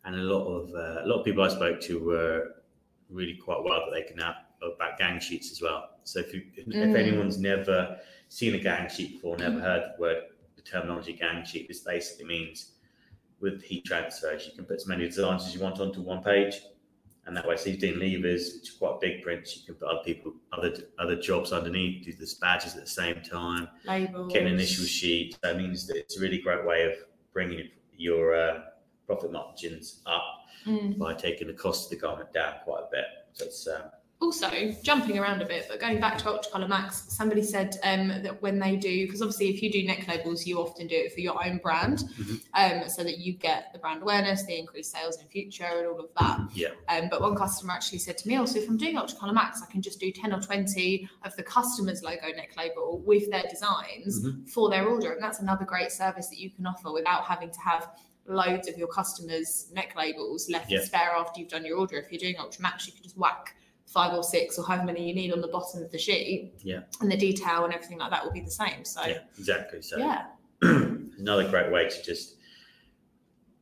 And 0.06 0.16
a 0.16 0.20
lot 0.20 0.46
of 0.46 0.70
uh, 0.76 1.04
a 1.04 1.08
lot 1.08 1.20
of 1.20 1.26
people 1.26 1.44
I 1.44 1.50
spoke 1.50 1.82
to 1.82 2.00
were 2.00 2.56
really 3.12 3.36
quite 3.36 3.64
well 3.64 3.82
that 3.86 3.92
they 3.94 4.04
can 4.04 4.18
have 4.18 4.36
about 4.62 4.98
gang 4.98 5.20
sheets 5.20 5.52
as 5.52 5.62
well. 5.62 5.90
So 6.04 6.20
if 6.20 6.34
you, 6.34 6.44
if, 6.56 6.66
Mm. 6.68 6.90
if 6.90 6.96
anyone's 6.96 7.38
never 7.40 8.00
seen 8.30 8.56
a 8.56 8.60
gang 8.60 8.90
sheet 8.90 9.14
before, 9.14 9.38
never 9.38 9.60
heard 9.60 9.92
the 9.96 10.02
word 10.02 10.24
the 10.56 10.62
terminology 10.62 11.14
gang 11.14 11.44
sheet, 11.44 11.68
this 11.68 11.80
basically 11.82 12.26
means 12.26 12.74
with 13.40 13.64
heat 13.64 13.84
transfers 13.86 14.46
you 14.46 14.54
can 14.54 14.66
put 14.66 14.76
as 14.76 14.88
many 14.88 15.06
designs 15.06 15.46
as 15.48 15.56
you 15.56 15.62
want 15.62 15.80
onto 15.80 16.02
one 16.02 16.24
page. 16.24 16.62
And 17.26 17.38
that 17.38 17.48
way, 17.48 17.56
so 17.56 17.70
you're 17.70 17.96
leavers, 17.98 18.56
which 18.56 18.72
are 18.74 18.78
quite 18.80 19.00
big 19.00 19.22
prints. 19.22 19.56
You 19.56 19.64
can 19.68 19.76
put 19.76 19.88
other 19.88 20.04
people, 20.04 20.34
other 20.52 20.74
other 20.98 21.16
jobs 21.16 21.52
underneath, 21.52 22.04
do 22.04 22.14
the 22.14 22.28
badges 22.42 22.76
at 22.76 22.82
the 22.84 22.90
same 22.90 23.22
time 23.22 23.68
Labels. 23.86 24.34
get 24.34 24.42
an 24.42 24.48
initial 24.48 24.86
sheet. 24.86 25.38
That 25.44 25.58
means 25.58 25.86
that 25.88 25.98
it's 25.98 26.18
a 26.18 26.20
really 26.20 26.40
great 26.40 26.66
way 26.66 26.84
of 26.86 26.94
bringing 27.32 27.70
your 27.96 28.34
uh, 28.36 28.62
profit 29.12 29.32
margins 29.32 30.02
up 30.06 30.24
Mm. 30.68 30.96
by 31.00 31.12
taking 31.16 31.48
the 31.48 31.54
cost 31.54 31.86
of 31.86 31.90
the 31.90 32.06
garment 32.06 32.32
down 32.34 32.54
quite 32.64 32.82
a 32.84 32.88
bit. 32.92 33.06
So 33.34 33.46
it's 33.46 33.68
um, 33.68 33.82
Also, 34.22 34.48
jumping 34.84 35.18
around 35.18 35.42
a 35.42 35.46
bit, 35.48 35.66
but 35.68 35.80
going 35.80 36.00
back 36.00 36.20
to 36.20 36.30
Ultra 36.30 36.52
Colour 36.52 36.68
Max, 36.68 37.06
somebody 37.10 37.42
said 37.42 37.76
um, 37.84 38.10
that 38.22 38.40
when 38.44 38.60
they 38.60 38.76
do, 38.76 39.08
because 39.08 39.24
obviously 39.24 39.48
if 39.50 39.64
you 39.64 39.72
do 39.72 39.82
neck 39.84 40.08
labels, 40.08 40.46
you 40.46 40.60
often 40.60 40.86
do 40.86 40.94
it 40.96 41.12
for 41.12 41.20
your 41.22 41.44
own 41.44 41.58
brand, 41.58 42.04
Mhm. 42.20 42.42
um, 42.84 42.88
so 42.90 43.04
that 43.04 43.18
you 43.18 43.34
get 43.34 43.74
the 43.74 43.80
brand 43.80 44.04
awareness, 44.04 44.46
the 44.46 44.56
increased 44.60 44.92
sales 44.92 45.20
in 45.20 45.28
future, 45.30 45.64
and 45.64 45.88
all 45.88 46.00
of 46.00 46.12
that. 46.20 46.40
yeah, 46.54 46.68
Um, 46.88 47.08
but 47.10 47.20
one 47.22 47.36
customer 47.36 47.74
actually 47.74 47.98
said 47.98 48.16
to 48.20 48.28
me, 48.28 48.36
also, 48.36 48.60
if 48.60 48.70
I'm 48.70 48.78
doing 48.78 48.96
Ultra 48.96 49.18
Colour 49.18 49.34
Max, 49.34 49.64
I 49.68 49.72
can 49.72 49.82
just 49.82 50.00
do 50.00 50.12
10 50.12 50.32
or 50.32 50.40
20 50.40 51.10
of 51.24 51.36
the 51.38 51.42
customer's 51.42 52.04
logo 52.04 52.28
neck 52.36 52.56
label 52.56 53.00
with 53.00 53.32
their 53.32 53.46
designs 53.50 54.24
Mhm. 54.24 54.48
for 54.48 54.70
their 54.70 54.88
order. 54.88 55.12
And 55.14 55.24
that's 55.24 55.40
another 55.40 55.66
great 55.66 55.92
service 55.92 56.28
that 56.28 56.38
you 56.38 56.52
can 56.52 56.68
offer 56.68 56.92
without 56.92 57.24
having 57.26 57.50
to 57.50 57.60
have 57.62 57.90
loads 58.32 58.68
of 58.68 58.78
your 58.78 58.88
customers' 58.88 59.70
neck 59.74 59.94
labels 59.96 60.50
left 60.50 60.70
Yeah. 60.72 60.80
to 60.80 60.86
spare 60.86 61.12
after 61.18 61.40
you've 61.40 61.50
done 61.50 61.66
your 61.66 61.78
order. 61.78 61.98
If 61.98 62.12
you're 62.12 62.20
doing 62.20 62.36
Ultra 62.40 62.62
Max, 62.62 62.88
you 62.88 62.94
can 62.94 63.04
just 63.04 63.18
whack 63.18 63.56
five 63.86 64.14
or 64.14 64.24
six 64.24 64.58
or 64.58 64.66
however 64.66 64.86
many 64.86 65.08
you 65.08 65.14
need 65.14 65.34
on 65.34 65.42
the 65.42 65.48
bottom 65.50 65.84
of 65.84 65.92
the 65.92 65.98
sheet. 65.98 66.54
Yeah. 66.64 66.82
And 67.02 67.12
the 67.12 67.18
detail 67.18 67.66
and 67.66 67.74
everything 67.74 67.98
like 68.00 68.12
that 68.12 68.24
will 68.24 68.32
be 68.32 68.42
the 68.42 68.52
same. 68.52 68.86
So, 68.86 69.06
yeah, 69.06 69.20
exactly. 69.38 69.82
So 69.82 69.98
yeah. 69.98 70.28
another 70.62 71.50
great 71.50 71.72
way 71.72 71.90
to 71.90 72.04
just 72.04 72.36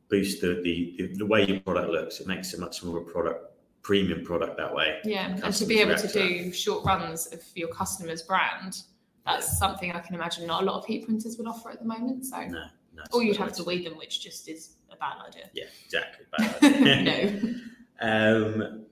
boost 0.08 0.40
the, 0.40 0.60
the 0.62 1.12
the 1.16 1.26
way 1.26 1.46
your 1.46 1.60
product 1.60 1.90
looks. 1.90 2.20
It 2.20 2.26
makes 2.26 2.52
it 2.52 2.60
much 2.60 2.82
more 2.82 2.98
a 2.98 3.02
product 3.02 3.46
premium 3.82 4.24
product 4.24 4.56
that 4.58 4.74
way. 4.74 4.98
Yeah, 5.04 5.38
and 5.42 5.54
to 5.54 5.66
be 5.66 5.80
able 5.80 5.96
to 5.96 6.08
do 6.08 6.52
short 6.52 6.84
runs 6.84 7.26
of 7.32 7.42
your 7.54 7.68
customer's 7.68 8.22
brand, 8.22 8.82
that's 9.24 9.58
something 9.58 9.92
I 9.92 10.00
can 10.00 10.14
imagine 10.14 10.46
not 10.46 10.62
a 10.62 10.66
lot 10.66 10.76
of 10.76 10.84
heat 10.86 11.04
printers 11.06 11.38
would 11.38 11.46
offer 11.46 11.70
at 11.70 11.78
the 11.78 11.86
moment. 11.86 12.26
So, 12.26 12.40
No, 12.44 12.64
no, 12.94 13.02
or 13.12 13.22
you'd 13.22 13.36
have 13.36 13.52
to 13.54 13.64
weed 13.64 13.86
them, 13.86 13.96
which 13.96 14.20
just 14.22 14.48
is 14.48 14.76
a 14.90 14.96
bad 14.96 15.16
idea. 15.26 15.50
Yeah, 15.52 15.64
exactly. 15.84 16.26
Bad 16.36 16.62
idea. 16.62 17.40
no. 17.42 17.54
Um, 18.02 18.84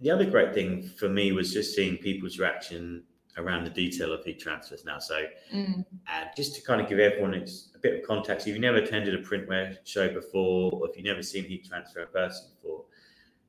the 0.00 0.10
other 0.10 0.24
great 0.24 0.54
thing 0.54 0.82
for 0.98 1.08
me 1.08 1.32
was 1.32 1.52
just 1.52 1.74
seeing 1.74 1.96
people's 1.98 2.38
reaction 2.38 3.02
around 3.36 3.64
the 3.64 3.70
detail 3.70 4.12
of 4.12 4.24
heat 4.24 4.40
transfers 4.40 4.84
now. 4.84 4.98
So, 4.98 5.24
Mm, 5.54 5.84
uh, 6.08 6.24
just 6.36 6.54
to 6.56 6.62
kind 6.62 6.80
of 6.80 6.88
give 6.88 6.98
everyone 6.98 7.34
a 7.34 7.78
bit 7.78 8.00
of 8.00 8.06
context, 8.06 8.46
if 8.46 8.52
you've 8.52 8.60
never 8.60 8.78
attended 8.78 9.14
a 9.14 9.22
printwear 9.22 9.76
show 9.84 10.08
before, 10.12 10.70
or 10.72 10.88
if 10.88 10.96
you've 10.96 11.06
never 11.06 11.22
seen 11.22 11.44
heat 11.44 11.66
transfer 11.68 12.00
in 12.00 12.08
person 12.08 12.48
before, 12.54 12.84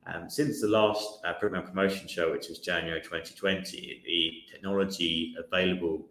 um, 0.06 0.28
since 0.28 0.60
the 0.60 0.68
last 0.68 1.20
uh, 1.24 1.32
printwear 1.40 1.64
promotion 1.64 2.06
show, 2.08 2.30
which 2.32 2.48
was 2.48 2.58
January 2.58 3.00
2020, 3.00 4.02
the 4.04 4.52
technology 4.52 5.34
available 5.38 6.04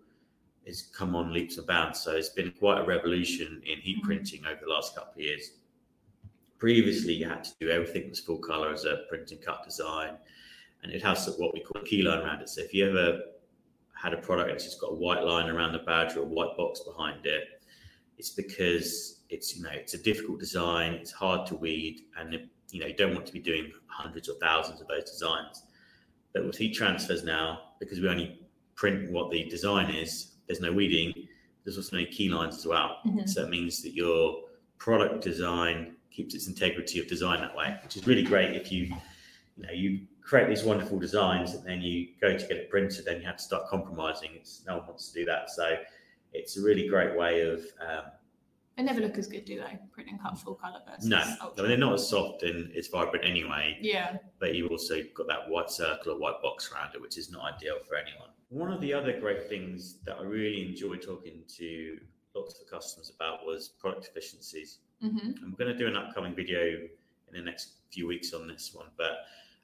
has 0.66 0.84
come 0.84 1.16
on 1.16 1.34
leaps 1.34 1.58
and 1.58 1.68
bounds. 1.68 2.00
So 2.00 2.16
it's 2.16 2.30
been 2.30 2.52
quite 2.52 2.82
a 2.82 2.86
revolution 2.86 3.62
in 3.66 3.80
heat 3.80 3.98
Mhm. 4.00 4.04
printing 4.04 4.46
over 4.46 4.60
the 4.62 4.70
last 4.70 4.96
couple 4.96 5.14
of 5.14 5.20
years. 5.20 5.52
Previously, 6.58 7.14
you 7.14 7.28
had 7.28 7.44
to 7.44 7.52
do 7.60 7.70
everything 7.70 8.10
was 8.10 8.20
full 8.20 8.38
color 8.38 8.72
as 8.72 8.86
a 8.86 8.98
print 9.10 9.32
and 9.32 9.42
cut 9.42 9.64
design, 9.64 10.18
and 10.84 10.92
it 10.92 11.02
has 11.02 11.28
what 11.38 11.54
we 11.54 11.62
call 11.62 11.82
a 11.82 11.86
key 11.86 12.04
line 12.04 12.20
around 12.20 12.42
it. 12.42 12.50
So 12.50 12.62
if 12.62 12.74
you 12.74 12.88
ever 12.88 13.24
had 13.94 14.14
a 14.14 14.18
product 14.18 14.50
it's 14.50 14.64
just 14.64 14.80
got 14.82 14.92
a 14.92 14.96
white 14.96 15.24
line 15.24 15.48
around 15.50 15.74
the 15.74 15.80
badge 15.80 16.16
or 16.16 16.22
a 16.22 16.26
white 16.26 16.56
box 16.58 16.80
behind 16.82 17.26
it, 17.26 17.62
it's 18.18 18.32
because 18.32 19.22
it's 19.30 19.56
you 19.56 19.64
know 19.64 19.70
it's 19.72 19.96
a 19.96 19.98
difficult 19.98 20.40
design, 20.40 20.94
it's 20.94 21.12
hard 21.12 21.48
to 21.48 21.56
weed, 21.56 22.06
and 22.18 22.34
it, 22.36 22.48
you 22.70 22.80
know 22.80 22.86
you 22.86 22.96
don't 22.96 23.14
want 23.16 23.26
to 23.26 23.34
be 23.34 23.40
doing 23.40 23.72
hundreds 23.88 24.30
or 24.30 24.36
thousands 24.36 24.82
of 24.82 24.88
those 24.88 25.06
designs. 25.06 25.64
But 26.34 26.46
with 26.46 26.58
heat 26.58 26.74
transfers 26.76 27.24
now, 27.24 27.74
because 27.80 28.00
we 28.00 28.08
only 28.08 28.40
print 28.76 29.12
what 29.12 29.32
the 29.32 29.50
design 29.50 29.94
is, 29.94 30.31
there's 30.48 30.62
no 30.62 30.72
weeding. 30.72 31.28
There's 31.64 31.78
also 31.78 31.98
no 31.98 32.06
key 32.12 32.30
lines 32.30 32.58
as 32.58 32.66
well. 32.66 32.98
Mhm. 33.06 33.30
So 33.30 33.44
it 33.44 33.50
means 33.50 33.82
that 33.84 33.94
your 33.94 34.44
product 34.78 35.24
design 35.24 35.96
keeps 36.10 36.34
its 36.34 36.48
integrity 36.48 37.00
of 37.00 37.08
design 37.08 37.40
that 37.42 37.56
way, 37.56 37.78
which 37.84 37.96
is 37.98 38.06
really 38.08 38.24
great 38.24 38.56
if 38.56 38.72
you, 38.72 38.86
you 39.58 39.64
know, 39.64 39.72
you 39.72 40.08
create 40.22 40.48
these 40.50 40.64
wonderful 40.64 41.00
designs 41.00 41.54
and 41.54 41.66
then 41.66 41.82
you 41.82 42.10
go 42.20 42.36
to 42.38 42.48
get 42.48 42.58
it 42.58 42.70
printed, 42.70 43.06
then 43.06 43.20
you 43.20 43.26
have 43.26 43.38
to 43.38 43.44
start 43.44 43.68
compromising. 43.68 44.32
It's 44.36 44.64
no 44.66 44.78
one 44.78 44.88
wants 44.88 45.10
to 45.12 45.20
do 45.20 45.26
that. 45.26 45.50
So 45.50 45.78
it's 46.34 46.58
a 46.58 46.62
really 46.62 46.88
great 46.88 47.16
way 47.18 47.42
of 47.42 47.60
um, 47.80 48.04
They 48.78 48.84
never 48.84 49.02
look 49.02 49.18
as 49.18 49.28
good, 49.28 49.46
do 49.46 49.60
they? 49.60 49.78
Print 49.92 50.10
and 50.10 50.20
cut 50.22 50.38
full 50.40 50.56
colour 50.56 50.82
versus 50.90 51.06
no, 51.08 51.18
I 51.18 51.46
mean, 51.58 51.68
they're 51.68 51.78
not 51.78 51.94
as 51.94 52.08
soft 52.10 52.44
and 52.44 52.72
it's 52.74 52.88
vibrant 52.88 53.26
anyway, 53.26 53.78
Yeah. 53.82 54.18
but 54.40 54.56
you've 54.56 54.72
also 54.72 55.04
got 55.14 55.28
that 55.28 55.48
white 55.50 55.70
circle 55.70 56.14
or 56.14 56.18
white 56.18 56.42
box 56.42 56.72
around 56.72 56.96
it, 56.96 57.02
which 57.02 57.18
is 57.18 57.30
not 57.32 57.54
ideal 57.56 57.78
for 57.88 57.96
anyone. 57.96 58.30
One 58.52 58.70
of 58.70 58.82
the 58.82 58.94
other 58.94 59.18
great 59.18 59.48
things 59.48 59.96
that 60.06 60.18
I 60.18 60.24
really 60.24 60.68
enjoy 60.68 60.98
talking 60.98 61.42
to 61.56 62.00
lots 62.36 62.60
of 62.60 62.70
customers 62.70 63.10
about 63.16 63.46
was 63.46 63.70
product 63.70 64.10
efficiencies. 64.10 64.80
hmm 65.00 65.18
And 65.18 65.52
we're 65.52 65.66
going 65.66 65.72
to 65.72 65.78
do 65.78 65.88
an 65.88 65.96
upcoming 65.96 66.36
video 66.36 66.60
in 66.68 67.34
the 67.34 67.42
next 67.42 67.76
few 67.94 68.08
weeks 68.08 68.34
on 68.34 68.50
this 68.50 68.74
one, 68.74 68.88
but 68.98 69.20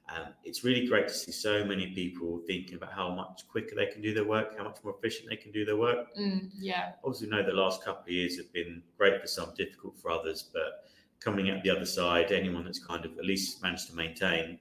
um, 0.08 0.28
it's 0.42 0.64
really 0.64 0.86
great 0.86 1.06
to 1.08 1.12
see 1.12 1.32
so 1.32 1.66
many 1.66 1.88
people 1.88 2.40
thinking 2.46 2.76
about 2.76 2.94
how 2.94 3.10
much 3.10 3.42
quicker 3.46 3.74
they 3.76 3.84
can 3.84 4.00
do 4.00 4.14
their 4.14 4.24
work, 4.24 4.56
how 4.56 4.64
much 4.64 4.78
more 4.82 4.94
efficient 4.96 5.28
they 5.28 5.36
can 5.36 5.52
do 5.52 5.66
their 5.66 5.76
work. 5.76 6.06
Mm, 6.18 6.48
yeah. 6.58 6.92
Obviously, 7.04 7.28
know 7.28 7.42
the 7.42 7.52
last 7.52 7.84
couple 7.84 8.04
of 8.04 8.08
years 8.08 8.38
have 8.38 8.50
been 8.54 8.82
great 8.96 9.20
for 9.20 9.26
some, 9.26 9.52
difficult 9.54 9.98
for 10.00 10.10
others, 10.10 10.48
but 10.50 10.88
coming 11.20 11.50
out 11.50 11.62
the 11.62 11.68
other 11.68 11.84
side, 11.84 12.32
anyone 12.32 12.64
that's 12.64 12.82
kind 12.82 13.04
of 13.04 13.18
at 13.18 13.24
least 13.26 13.62
managed 13.62 13.88
to 13.88 13.94
maintain, 13.94 14.58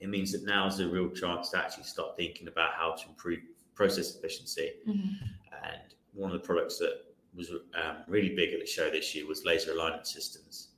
it 0.00 0.08
means 0.08 0.32
that 0.32 0.44
now 0.44 0.66
is 0.66 0.80
a 0.80 0.88
real 0.88 1.10
chance 1.10 1.50
to 1.50 1.58
actually 1.58 1.84
start 1.84 2.16
thinking 2.16 2.48
about 2.48 2.72
how 2.72 2.92
to 2.92 3.08
improve 3.08 3.40
process 3.74 4.16
efficiency. 4.16 4.72
Mhm. 4.86 5.18
And 5.62 5.94
one 6.14 6.32
of 6.32 6.40
the 6.40 6.46
products 6.46 6.78
that 6.78 7.04
was 7.34 7.50
um, 7.50 7.96
really 8.08 8.34
big 8.34 8.52
at 8.52 8.60
the 8.60 8.66
show 8.66 8.90
this 8.90 9.14
year 9.14 9.26
was 9.26 9.44
laser 9.44 9.72
alignment 9.72 10.06
systems. 10.06 10.68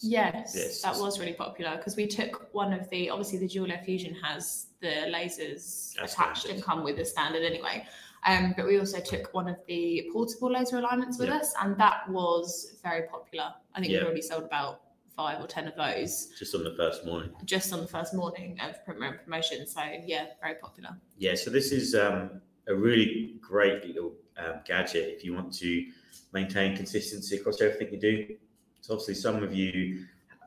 Yes, 0.00 0.54
Yes. 0.54 0.82
that 0.82 0.96
was 0.98 1.18
really 1.18 1.32
popular 1.32 1.76
because 1.76 1.96
we 1.96 2.06
took 2.06 2.52
one 2.52 2.72
of 2.72 2.90
the 2.90 3.08
obviously 3.08 3.38
the 3.38 3.48
Dual 3.48 3.70
Air 3.72 3.80
Fusion 3.84 4.14
has 4.16 4.66
the 4.80 5.06
lasers 5.08 5.94
That's 5.94 6.12
attached 6.12 6.42
standard. 6.42 6.56
and 6.56 6.62
come 6.62 6.84
with 6.84 6.96
the 6.96 7.04
standard 7.04 7.42
anyway. 7.42 7.86
Um, 8.26 8.54
but 8.56 8.66
we 8.66 8.78
also 8.78 9.00
took 9.00 9.32
one 9.34 9.48
of 9.48 9.56
the 9.66 10.08
portable 10.12 10.50
laser 10.50 10.78
alignments 10.78 11.18
with 11.18 11.28
Yeah. 11.28 11.36
us, 11.38 11.54
and 11.62 11.76
that 11.78 12.08
was 12.08 12.76
very 12.82 13.06
popular. 13.08 13.54
I 13.74 13.80
think 13.80 13.92
Yeah. 13.92 14.00
we 14.00 14.04
already 14.06 14.22
sold 14.22 14.44
about 14.44 14.82
five 15.16 15.40
or 15.42 15.46
ten 15.46 15.66
of 15.68 15.76
those 15.76 16.28
Just 16.38 16.54
on 16.54 16.64
the 16.64 16.74
first 16.76 17.04
morning. 17.04 17.30
just 17.44 17.72
on 17.72 17.80
the 17.80 17.86
first 17.86 18.14
morning 18.14 18.58
of 18.60 18.76
promo- 18.86 19.22
promotion. 19.22 19.66
So 19.66 19.80
yeah, 20.04 20.26
very 20.42 20.56
popular. 20.56 20.90
Yeah, 21.18 21.34
so 21.34 21.50
this 21.50 21.72
is 21.72 21.94
um, 21.94 22.40
a 22.68 22.74
really 22.74 23.36
great 23.40 23.84
little 23.86 24.14
um, 24.36 24.60
gadget 24.66 25.14
if 25.16 25.24
you 25.24 25.34
want 25.34 25.52
to 25.54 25.86
maintain 26.32 26.76
consistency 26.76 27.36
across 27.36 27.60
everything 27.60 27.92
you 27.94 28.00
do. 28.00 28.36
So 28.80 28.94
obviously, 28.94 29.14
some 29.14 29.42
of 29.42 29.54
you 29.54 30.04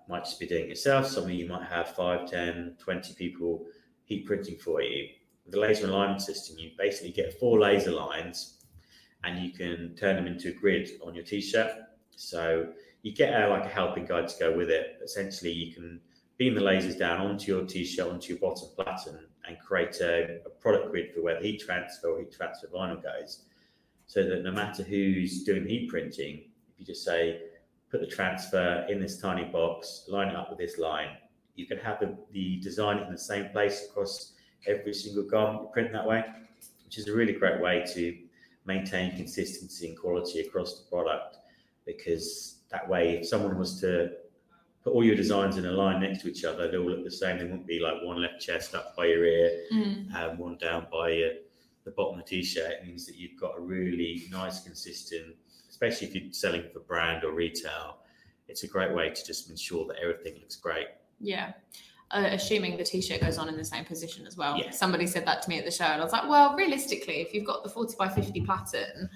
might 0.10 0.26
just 0.26 0.40
be 0.40 0.48
doing 0.48 0.64
it 0.66 0.70
yourself. 0.70 1.08
Some 1.08 1.26
of 1.26 1.32
you 1.32 1.48
might 1.48 1.68
have 1.68 1.90
5, 1.96 2.30
10, 2.30 2.76
20 2.80 3.14
people 3.16 3.66
heat 4.06 4.26
printing 4.26 4.58
for 4.58 4.82
you. 4.82 5.08
With 5.46 5.54
the 5.54 5.60
laser 5.60 5.88
alignment 5.88 6.22
system, 6.22 6.58
you 6.58 6.72
basically 6.78 7.12
get 7.12 7.40
four 7.40 7.60
laser 7.60 7.92
lines 7.92 8.64
and 9.24 9.40
you 9.40 9.52
can 9.52 9.96
turn 9.96 10.16
them 10.16 10.28
into 10.28 10.50
a 10.50 10.52
grid 10.52 10.90
on 11.06 11.16
your 11.16 11.24
t-shirt. 11.24 11.72
So 12.16 12.68
you 13.08 13.16
get 13.16 13.42
a, 13.42 13.48
like 13.48 13.64
a 13.64 13.70
helping 13.70 14.06
guide 14.06 14.28
to 14.28 14.38
go 14.38 14.58
with 14.58 14.70
it. 14.70 15.00
Essentially, 15.02 15.52
you 15.52 15.74
can 15.74 16.02
beam 16.38 16.54
the 16.54 16.60
lasers 16.60 17.00
down 17.00 17.26
onto 17.26 17.56
your 17.56 17.66
t-shirt, 17.66 18.06
onto 18.06 18.34
your 18.34 18.40
bottom 18.40 18.68
platen, 18.76 19.18
and 19.48 19.58
create 19.60 20.02
a, 20.02 20.40
a 20.46 20.50
product 20.50 20.92
grid 20.92 21.14
for 21.14 21.22
where 21.22 21.40
the 21.40 21.48
heat 21.48 21.62
transfer 21.62 22.10
or 22.10 22.20
heat 22.20 22.34
transfer 22.34 22.68
vinyl 22.68 23.02
goes. 23.02 23.46
So 24.08 24.24
that 24.24 24.44
no 24.44 24.52
matter 24.52 24.84
who's 24.84 25.46
doing 25.46 25.66
heat 25.66 25.90
printing, 25.90 26.50
if 26.74 26.80
you 26.80 26.86
just 26.86 27.06
say, 27.06 27.44
put 27.90 28.02
the 28.02 28.08
transfer 28.08 28.86
in 28.90 29.00
this 29.00 29.22
tiny 29.22 29.46
box, 29.46 30.04
line 30.10 30.28
it 30.28 30.36
up 30.36 30.50
with 30.50 30.60
this 30.60 30.78
line, 30.78 31.12
you 31.56 31.66
can 31.66 31.78
have 31.78 32.02
the, 32.02 32.14
the 32.34 32.58
design 32.58 32.98
in 33.00 33.10
the 33.10 33.18
same 33.18 33.50
place 33.52 33.88
across 33.90 34.34
every 34.68 34.94
single 34.94 35.24
garment 35.24 35.64
you 35.64 35.70
print 35.72 35.94
that 35.94 36.06
way, 36.06 36.26
which 36.84 36.98
is 36.98 37.08
a 37.08 37.14
really 37.14 37.32
great 37.32 37.62
way 37.62 37.86
to 37.94 38.18
maintain 38.66 39.16
consistency 39.16 39.88
and 39.88 39.98
quality 39.98 40.42
across 40.42 40.80
the 40.80 40.90
product. 40.90 41.38
Because 41.86 42.57
that 42.70 42.88
way, 42.88 43.18
if 43.18 43.28
someone 43.28 43.58
was 43.58 43.80
to 43.82 44.12
put 44.84 44.94
all 44.94 45.04
your 45.04 45.16
designs 45.16 45.58
in 45.58 45.66
a 45.66 45.72
line 45.72 46.02
next 46.02 46.22
to 46.22 46.30
each 46.30 46.44
other, 46.44 46.70
they 46.70 46.78
all 46.78 46.90
look 46.90 47.04
the 47.04 47.12
same. 47.12 47.38
They 47.38 47.44
wouldn't 47.46 47.68
be 47.68 47.80
like 47.80 47.96
one 48.04 48.22
left 48.22 48.40
chest 48.42 48.76
up 48.76 48.96
by 48.96 49.06
your 49.06 49.26
ear 49.26 49.64
Mm. 49.74 50.14
and 50.16 50.40
one 50.40 50.58
down 50.58 50.88
by 50.92 51.10
your, 51.12 51.32
the 51.84 51.92
bottom 51.92 52.20
of 52.20 52.26
the 52.26 52.30
t-shirt. 52.30 52.72
It 52.72 52.86
means 52.86 53.06
that 53.06 53.16
you've 53.16 53.40
got 53.40 53.58
a 53.58 53.62
really 53.62 54.24
nice, 54.32 54.62
consistent, 54.64 55.36
especially 55.70 56.08
if 56.08 56.16
you're 56.16 56.34
selling 56.34 56.64
for 56.74 56.80
brand 56.82 57.24
or 57.24 57.32
retail. 57.32 57.98
It's 58.48 58.64
a 58.64 58.68
great 58.68 58.94
way 58.94 59.10
to 59.10 59.26
just 59.26 59.50
ensure 59.50 59.86
that 59.88 59.98
everything 60.02 60.36
looks 60.40 60.56
great. 60.56 60.88
Yeah. 61.20 61.54
Uh, 62.12 62.30
assuming 62.32 62.78
the 62.78 62.84
t-shirt 62.86 63.20
goes 63.20 63.38
on 63.38 63.50
in 63.50 63.58
the 63.58 63.66
same 63.66 63.84
position 63.84 64.26
as 64.26 64.38
well. 64.38 64.58
Yeah. 64.58 64.70
Somebody 64.72 65.06
said 65.08 65.26
that 65.26 65.42
to 65.42 65.50
me 65.50 65.60
at 65.60 65.66
the 65.66 65.72
show, 65.72 65.84
and 65.84 66.00
I 66.00 66.04
was 66.06 66.14
like, 66.14 66.30
"Well, 66.30 66.56
realistically, 66.56 67.16
if 67.20 67.34
you've 67.34 67.44
got 67.46 67.64
the 67.64 67.70
forty 67.70 67.96
by 68.00 68.08
fifty 68.08 68.40
pattern, 68.46 69.10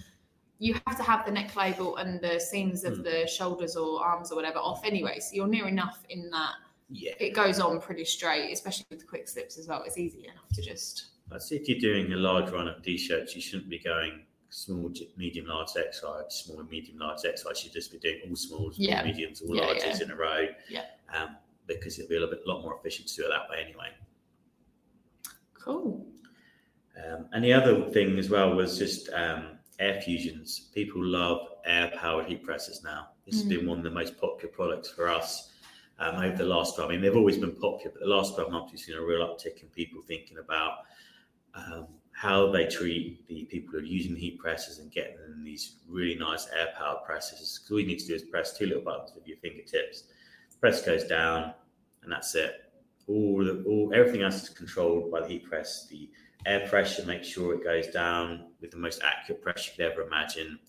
you 0.62 0.76
have 0.86 0.96
to 0.96 1.02
have 1.02 1.26
the 1.26 1.32
neck 1.32 1.56
label 1.56 1.98
and 1.98 2.22
the 2.22 2.40
seams 2.40 2.84
of 2.84 3.00
Mm. 3.00 3.04
the 3.04 3.28
shoulders 3.28 3.76
or 3.76 4.00
arms 4.06 4.32
or 4.32 4.36
whatever 4.36 4.60
off 4.60 4.86
anyway. 4.86 5.20
So 5.20 5.34
you're 5.34 5.48
near 5.48 5.68
enough 5.68 6.04
in 6.10 6.30
that 6.30 6.54
Yeah. 6.92 7.14
it 7.20 7.32
goes 7.32 7.60
on 7.60 7.82
pretty 7.82 8.06
straight, 8.06 8.52
especially 8.54 8.86
with 8.92 9.00
the 9.00 9.06
quick 9.08 9.28
slips 9.28 9.58
as 9.58 9.68
well. 9.68 9.82
It's 9.82 9.98
easy 9.98 10.28
enough 10.28 10.48
to 10.54 10.62
just 10.62 11.08
say 11.40 11.56
if 11.56 11.68
you're 11.68 11.80
doing 11.80 12.14
a 12.14 12.18
large 12.18 12.52
run 12.52 12.68
of 12.68 12.84
t-shirts, 12.84 13.36
you 13.36 13.42
shouldn't 13.42 13.70
be 13.70 13.80
going 13.80 14.24
small, 14.50 14.92
medium, 15.18 15.48
large, 15.48 15.70
X 15.76 16.04
large, 16.04 16.32
small, 16.32 16.62
medium, 16.64 17.00
large, 17.00 17.26
X 17.26 17.44
large. 17.44 17.58
You 17.58 17.64
should 17.64 17.74
just 17.74 17.92
be 17.92 17.98
doing 17.98 18.20
all 18.30 18.36
smalls, 18.36 18.78
Yeah. 18.78 19.00
all 19.00 19.06
mediums, 19.08 19.42
all 19.42 19.56
Yeah, 19.56 19.64
larges 19.74 20.02
in 20.02 20.12
a 20.12 20.16
row. 20.16 20.48
Yeah. 20.70 20.86
Um, 21.12 21.38
because 21.66 21.98
it'll 21.98 22.10
be 22.10 22.18
a 22.18 22.20
little 22.20 22.36
bit, 22.36 22.46
lot 22.46 22.62
more 22.62 22.76
efficient 22.78 23.08
to 23.08 23.16
do 23.16 23.26
it 23.26 23.30
that 23.30 23.50
way 23.50 23.64
anyway. 23.64 23.90
cool. 25.54 26.06
Um, 27.04 27.28
and 27.34 27.44
the 27.44 27.54
other 27.54 27.90
thing 27.92 28.18
as 28.20 28.30
well 28.30 28.54
was 28.56 28.78
just 28.78 29.10
um, 29.14 29.58
air 29.82 30.02
fusions. 30.02 30.70
People 30.74 31.04
love 31.04 31.48
air 31.66 31.92
powered 31.96 32.26
heat 32.28 32.44
presses 32.44 32.84
now. 32.84 33.10
This 33.26 33.36
has 33.42 33.46
Mm. 33.46 33.50
been 33.50 33.68
one 33.68 33.78
of 33.80 33.84
the 33.84 33.92
most 33.92 34.18
popular 34.18 34.54
products 34.54 34.90
for 34.90 35.08
us 35.10 35.52
um, 36.00 36.16
over 36.16 36.36
the 36.38 36.46
last 36.46 36.76
12. 36.76 36.90
I 36.90 36.94
mean, 36.94 37.02
they've 37.02 37.16
always 37.16 37.38
been 37.38 37.56
popular, 37.56 37.92
but 37.92 38.02
the 38.02 38.08
last 38.08 38.36
12 38.36 38.52
months 38.52 38.72
we've 38.72 38.80
seen 38.80 38.96
a 38.96 39.02
real 39.02 39.22
uptick 39.28 39.62
in 39.62 39.70
people 39.70 40.02
thinking 40.02 40.38
about 40.38 40.80
um, 41.54 41.88
how 42.12 42.52
they 42.52 42.66
treat 42.68 43.28
the 43.28 43.46
people 43.46 43.72
who 43.72 43.80
are 43.80 43.82
using 43.82 44.16
heat 44.16 44.38
presses 44.40 44.80
and 44.80 44.92
getting 44.92 45.18
them 45.18 45.44
these 45.44 45.78
really 45.88 46.16
nice 46.16 46.48
air 46.58 46.70
powered 46.78 47.04
presses. 47.04 47.40
Because 47.60 47.72
all 47.72 47.80
you 47.80 47.88
need 47.88 48.00
to 48.00 48.08
do 48.08 48.16
is 48.16 48.24
press 48.24 48.58
two 48.58 48.68
little 48.68 48.84
buttons 48.84 49.12
with 49.16 49.28
your 49.28 49.38
fingertips. 49.38 50.04
Press 50.60 50.86
goes 50.86 51.04
down, 51.06 51.54
and 52.04 52.12
that's 52.12 52.36
it. 52.36 52.72
All 53.08 53.44
the 53.44 53.64
all 53.64 53.92
everything 53.94 54.22
else 54.22 54.44
is 54.44 54.50
controlled 54.50 55.12
by 55.12 55.22
the 55.22 55.28
heat 55.28 55.44
press. 55.44 55.88
The 55.88 56.10
air 56.46 56.68
pressure 56.68 57.06
make 57.06 57.24
sure 57.24 57.54
it 57.54 57.64
goes 57.64 57.88
down 57.88 58.48
with 58.62 58.72
the 58.72 58.78
most 58.78 59.02
accurate 59.04 59.42
pressure 59.42 59.72
you 59.72 59.84
could 59.84 59.92
ever 59.92 60.02
imagine. 60.04 60.60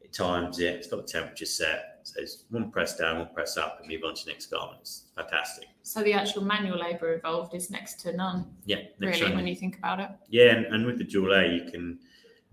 It 0.00 0.12
times 0.12 0.58
it. 0.58 0.74
It's 0.74 0.88
got 0.88 1.06
the 1.06 1.12
temperature 1.12 1.46
set. 1.46 2.00
So 2.04 2.20
it's 2.20 2.44
one 2.50 2.70
press 2.70 2.96
down, 2.96 3.18
one 3.18 3.28
press 3.32 3.56
up, 3.56 3.78
and 3.80 3.88
move 3.88 4.02
on 4.04 4.14
to 4.14 4.24
the 4.24 4.32
next 4.32 4.46
garment. 4.46 4.80
It's 4.80 5.04
fantastic. 5.14 5.66
So 5.82 6.02
the 6.02 6.12
actual 6.12 6.42
manual 6.42 6.78
labour 6.78 7.14
involved 7.14 7.54
is 7.54 7.70
next 7.70 8.00
to 8.00 8.12
none, 8.12 8.46
Yeah, 8.64 8.78
really, 8.98 9.34
when 9.34 9.46
you 9.46 9.54
think 9.54 9.78
about 9.78 10.00
it. 10.00 10.10
Yeah, 10.28 10.50
and, 10.54 10.66
and 10.66 10.86
with 10.86 10.98
the 10.98 11.04
dual 11.04 11.32
A, 11.32 11.46
you 11.46 11.70
can 11.70 11.98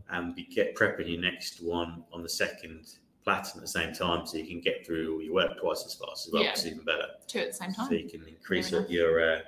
um, 0.10 0.34
be 0.34 0.46
get 0.46 0.76
prepping 0.76 1.10
your 1.10 1.22
next 1.22 1.62
one 1.64 2.04
on 2.14 2.22
the 2.24 2.30
second 2.30 2.86
platen 3.24 3.58
at 3.58 3.62
the 3.62 3.68
same 3.68 3.94
time, 3.94 4.26
so 4.26 4.38
you 4.38 4.46
can 4.46 4.62
get 4.62 4.86
through 4.86 5.16
all 5.16 5.22
your 5.22 5.34
work 5.34 5.60
twice 5.60 5.84
as 5.86 5.96
fast 5.96 6.28
as 6.28 6.34
well. 6.34 6.44
Yeah. 6.44 6.54
Is 6.54 6.66
even 6.66 6.84
better. 6.84 7.08
Two 7.28 7.40
at 7.40 7.48
the 7.48 7.54
same 7.54 7.74
time. 7.74 7.88
So 7.88 7.96
you 7.96 8.10
can 8.10 8.28
increase 8.28 8.72
your 8.72 8.86
your, 8.88 9.34
uh, 9.34 9.40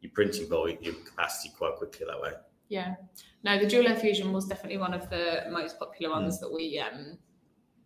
your 0.00 0.12
printing 0.12 0.48
volume, 0.48 0.78
your 0.80 0.94
capacity 0.94 1.52
quite 1.56 1.76
quickly 1.76 2.06
that 2.06 2.20
way. 2.20 2.32
Yeah. 2.70 2.94
No, 3.42 3.58
the 3.58 3.66
dual 3.66 3.86
air 3.88 3.96
fusion 3.96 4.32
was 4.32 4.46
definitely 4.46 4.78
one 4.78 4.94
of 4.94 5.10
the 5.10 5.42
most 5.50 5.78
popular 5.78 6.14
ones 6.14 6.40
that 6.40 6.50
we 6.50 6.78
um, 6.78 7.18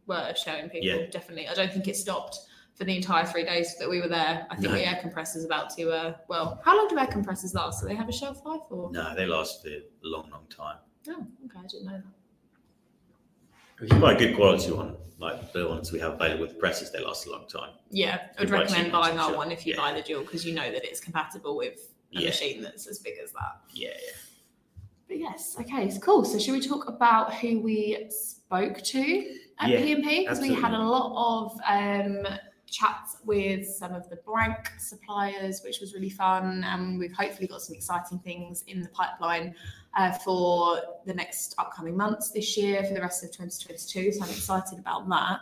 were 0.06 0.32
showing 0.36 0.68
people. 0.68 0.86
Yeah. 0.86 1.06
Definitely. 1.10 1.48
I 1.48 1.54
don't 1.54 1.72
think 1.72 1.88
it 1.88 1.96
stopped 1.96 2.38
for 2.74 2.84
the 2.84 2.94
entire 2.94 3.24
three 3.24 3.44
days 3.44 3.76
that 3.78 3.88
we 3.88 4.00
were 4.00 4.08
there. 4.08 4.46
I 4.50 4.56
think 4.56 4.68
No. 4.68 4.72
the 4.72 4.86
air 4.86 4.98
compressor's 5.00 5.44
about 5.44 5.70
to, 5.76 5.90
uh, 5.90 6.14
well, 6.28 6.60
how 6.64 6.76
long 6.76 6.88
do 6.88 6.98
air 6.98 7.06
compressors 7.06 7.54
last? 7.54 7.80
Do 7.80 7.88
they 7.88 7.94
have 7.94 8.08
a 8.08 8.12
shelf 8.12 8.44
life 8.44 8.60
or? 8.70 8.90
No, 8.92 9.14
they 9.14 9.26
last 9.26 9.64
a 9.66 9.82
long, 10.02 10.28
long 10.30 10.46
time. 10.54 10.76
Oh, 11.08 11.26
okay. 11.46 11.58
I 11.58 11.66
didn't 11.66 11.86
know 11.86 12.02
that. 13.78 13.84
If 13.84 13.92
you 13.92 13.98
buy 13.98 14.12
a 14.12 14.18
good 14.18 14.36
quality 14.36 14.70
one, 14.70 14.96
like 15.18 15.52
the 15.52 15.66
ones 15.68 15.92
we 15.92 15.98
have 16.00 16.12
available 16.14 16.42
with 16.42 16.50
the 16.54 16.58
presses, 16.58 16.90
they 16.92 17.00
last 17.02 17.26
a 17.26 17.30
long 17.30 17.46
time. 17.48 17.70
Yeah. 17.90 18.26
I 18.36 18.42
would 18.42 18.50
recommend 18.50 18.92
buying 18.92 19.18
our 19.18 19.34
one 19.34 19.50
if 19.50 19.64
you 19.66 19.72
Yeah. 19.74 19.80
buy 19.80 19.92
the 19.94 20.02
dual 20.02 20.22
because 20.22 20.44
you 20.44 20.54
know 20.54 20.70
that 20.70 20.84
it's 20.84 21.00
compatible 21.00 21.56
with 21.56 21.90
a 22.14 22.20
Yeah. 22.20 22.28
machine 22.28 22.60
that's 22.62 22.86
as 22.86 22.98
big 22.98 23.14
as 23.22 23.32
that. 23.32 23.60
Yeah, 23.72 23.88
yeah. 23.90 24.12
But 25.08 25.18
yes, 25.18 25.56
okay, 25.60 25.84
it's 25.84 25.98
cool. 25.98 26.24
So 26.24 26.38
should 26.38 26.52
we 26.52 26.60
talk 26.60 26.88
about 26.88 27.34
who 27.34 27.60
we 27.60 28.06
spoke 28.10 28.82
to 28.82 29.36
at 29.60 29.70
Yeah, 29.70 29.82
P&P? 29.82 30.20
Because 30.20 30.40
we 30.40 30.54
had 30.54 30.72
a 30.72 30.78
lot 30.78 31.12
of 31.16 31.60
um, 31.68 32.26
chats 32.66 33.18
with 33.24 33.66
some 33.66 33.94
of 33.94 34.08
the 34.08 34.16
blank 34.26 34.70
suppliers, 34.78 35.62
which 35.62 35.80
was 35.80 35.94
really 35.94 36.10
fun. 36.10 36.64
And 36.64 36.98
we've 36.98 37.12
hopefully 37.12 37.46
got 37.46 37.62
some 37.62 37.74
exciting 37.74 38.18
things 38.18 38.64
in 38.66 38.80
the 38.80 38.88
pipeline 38.88 39.54
uh, 39.96 40.12
for 40.12 40.80
the 41.06 41.14
next 41.14 41.54
upcoming 41.58 41.96
months 41.96 42.30
this 42.30 42.56
year, 42.56 42.82
for 42.82 42.94
the 42.94 43.00
rest 43.00 43.22
of 43.22 43.30
2022. 43.30 44.12
So 44.12 44.24
I'm 44.24 44.30
excited 44.30 44.78
about 44.78 45.08
that. 45.10 45.40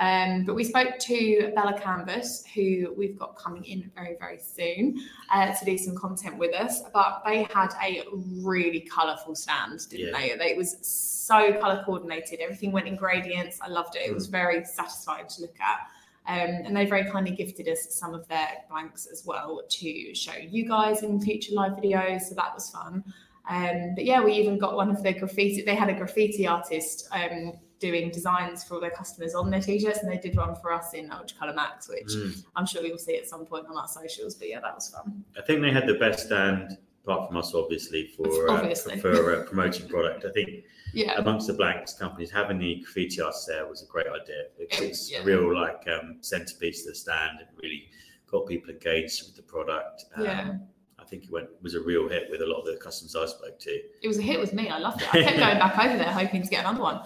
Um, 0.00 0.44
but 0.44 0.54
we 0.54 0.64
spoke 0.64 0.98
to 1.00 1.52
Bella 1.54 1.78
Canvas, 1.78 2.44
who 2.54 2.94
we've 2.96 3.18
got 3.18 3.36
coming 3.36 3.64
in 3.64 3.90
very, 3.94 4.16
very 4.18 4.38
soon 4.38 4.98
uh, 5.32 5.52
to 5.52 5.64
do 5.64 5.76
some 5.76 5.94
content 5.96 6.38
with 6.38 6.54
us. 6.54 6.82
But 6.94 7.22
they 7.26 7.42
had 7.54 7.74
a 7.82 8.04
really 8.40 8.80
colourful 8.80 9.34
stand, 9.34 9.80
didn't 9.90 10.06
Yeah. 10.14 10.36
they? 10.36 10.50
It 10.50 10.56
was 10.56 10.78
so 10.82 11.52
colour 11.60 11.82
coordinated. 11.84 12.40
Everything 12.40 12.72
went 12.72 12.88
in 12.88 12.96
gradients. 12.96 13.60
I 13.60 13.68
loved 13.68 13.96
it. 13.96 14.08
It 14.08 14.14
was 14.14 14.26
very 14.28 14.64
satisfying 14.64 15.26
to 15.28 15.42
look 15.42 15.56
at. 15.60 15.80
Um, 16.24 16.64
and 16.66 16.76
they 16.76 16.86
very 16.86 17.10
kindly 17.10 17.32
gifted 17.34 17.68
us 17.68 17.94
some 17.94 18.14
of 18.14 18.26
their 18.28 18.48
blanks 18.70 19.06
as 19.10 19.24
well 19.26 19.60
to 19.68 20.14
show 20.14 20.36
you 20.36 20.66
guys 20.66 21.02
in 21.02 21.20
future 21.20 21.52
live 21.52 21.72
videos. 21.72 22.22
So 22.22 22.34
that 22.36 22.54
was 22.54 22.70
fun. 22.70 23.04
Um, 23.50 23.94
but 23.96 24.04
yeah, 24.04 24.22
we 24.22 24.34
even 24.34 24.56
got 24.56 24.76
one 24.76 24.88
of 24.88 25.02
the 25.02 25.12
graffiti. 25.12 25.62
They 25.62 25.74
had 25.74 25.90
a 25.90 25.94
graffiti 25.94 26.46
artist 26.46 27.08
um, 27.12 27.54
doing 27.82 28.10
designs 28.10 28.62
for 28.62 28.74
all 28.74 28.80
their 28.80 28.90
customers 28.92 29.34
on 29.34 29.50
their 29.50 29.60
t-shirts, 29.60 29.98
and 29.98 30.10
they 30.10 30.16
did 30.16 30.36
one 30.36 30.54
for 30.54 30.72
us 30.72 30.94
in 30.94 31.10
Ultra 31.10 31.36
Color 31.36 31.54
Max, 31.54 31.88
which 31.88 32.06
Mm. 32.16 32.44
I'm 32.56 32.64
sure 32.64 32.82
you'll 32.86 32.96
see 32.96 33.16
at 33.16 33.28
some 33.28 33.44
point 33.44 33.66
on 33.68 33.76
our 33.76 33.88
socials. 33.88 34.36
But 34.36 34.48
yeah, 34.48 34.60
that 34.60 34.74
was 34.74 34.88
fun. 34.90 35.24
I 35.36 35.42
think 35.42 35.60
they 35.62 35.72
had 35.72 35.86
the 35.88 35.94
best 35.94 36.26
stand, 36.26 36.78
apart 37.04 37.26
from 37.28 37.36
us, 37.38 37.52
obviously, 37.54 38.06
for 38.16 38.48
uh, 38.48 38.52
Obviously. 38.54 39.00
for 39.00 39.34
uh, 39.34 39.44
promoting 39.44 39.88
product. 39.88 40.24
I 40.24 40.30
think 40.30 40.64
Yeah, 40.94 41.14
amongst 41.18 41.48
the 41.48 41.54
blanks 41.54 41.92
companies, 41.94 42.30
having 42.30 42.58
the 42.58 42.76
graffiti 42.84 43.20
artists 43.20 43.46
there 43.46 43.66
was 43.66 43.82
a 43.82 43.86
great 43.86 44.06
idea. 44.06 44.44
It's, 44.58 44.78
It- 44.80 44.84
it's 44.84 45.10
yeah. 45.10 45.22
a 45.22 45.24
real 45.24 45.52
like 45.52 45.82
um, 45.88 46.18
centerpiece 46.20 46.84
to 46.84 46.90
the 46.90 46.94
stand 46.94 47.38
and 47.40 47.48
really 47.62 47.88
got 48.30 48.46
people 48.46 48.70
engaged 48.70 49.24
with 49.26 49.34
the 49.36 49.42
product. 49.42 50.04
Um, 50.14 50.24
Yeah. 50.24 50.54
I 50.98 51.04
think 51.04 51.24
it 51.24 51.30
went 51.32 51.48
was 51.62 51.74
a 51.74 51.80
real 51.80 52.08
hit 52.08 52.30
with 52.30 52.42
a 52.42 52.46
lot 52.46 52.60
of 52.60 52.66
the 52.66 52.76
customers 52.76 53.16
I 53.16 53.26
spoke 53.26 53.58
to. 53.58 53.70
it 54.02 54.06
was 54.06 54.18
a 54.18 54.22
hit 54.22 54.38
with 54.38 54.52
me. 54.54 54.68
I 54.68 54.78
loved 54.78 55.02
it. 55.02 55.08
I 55.12 55.22
kept 55.24 55.36
going 55.46 55.58
back 55.58 55.76
over 55.84 55.96
there 55.98 56.12
hoping 56.12 56.42
to 56.44 56.48
get 56.48 56.60
another 56.64 56.80
one. 56.82 57.00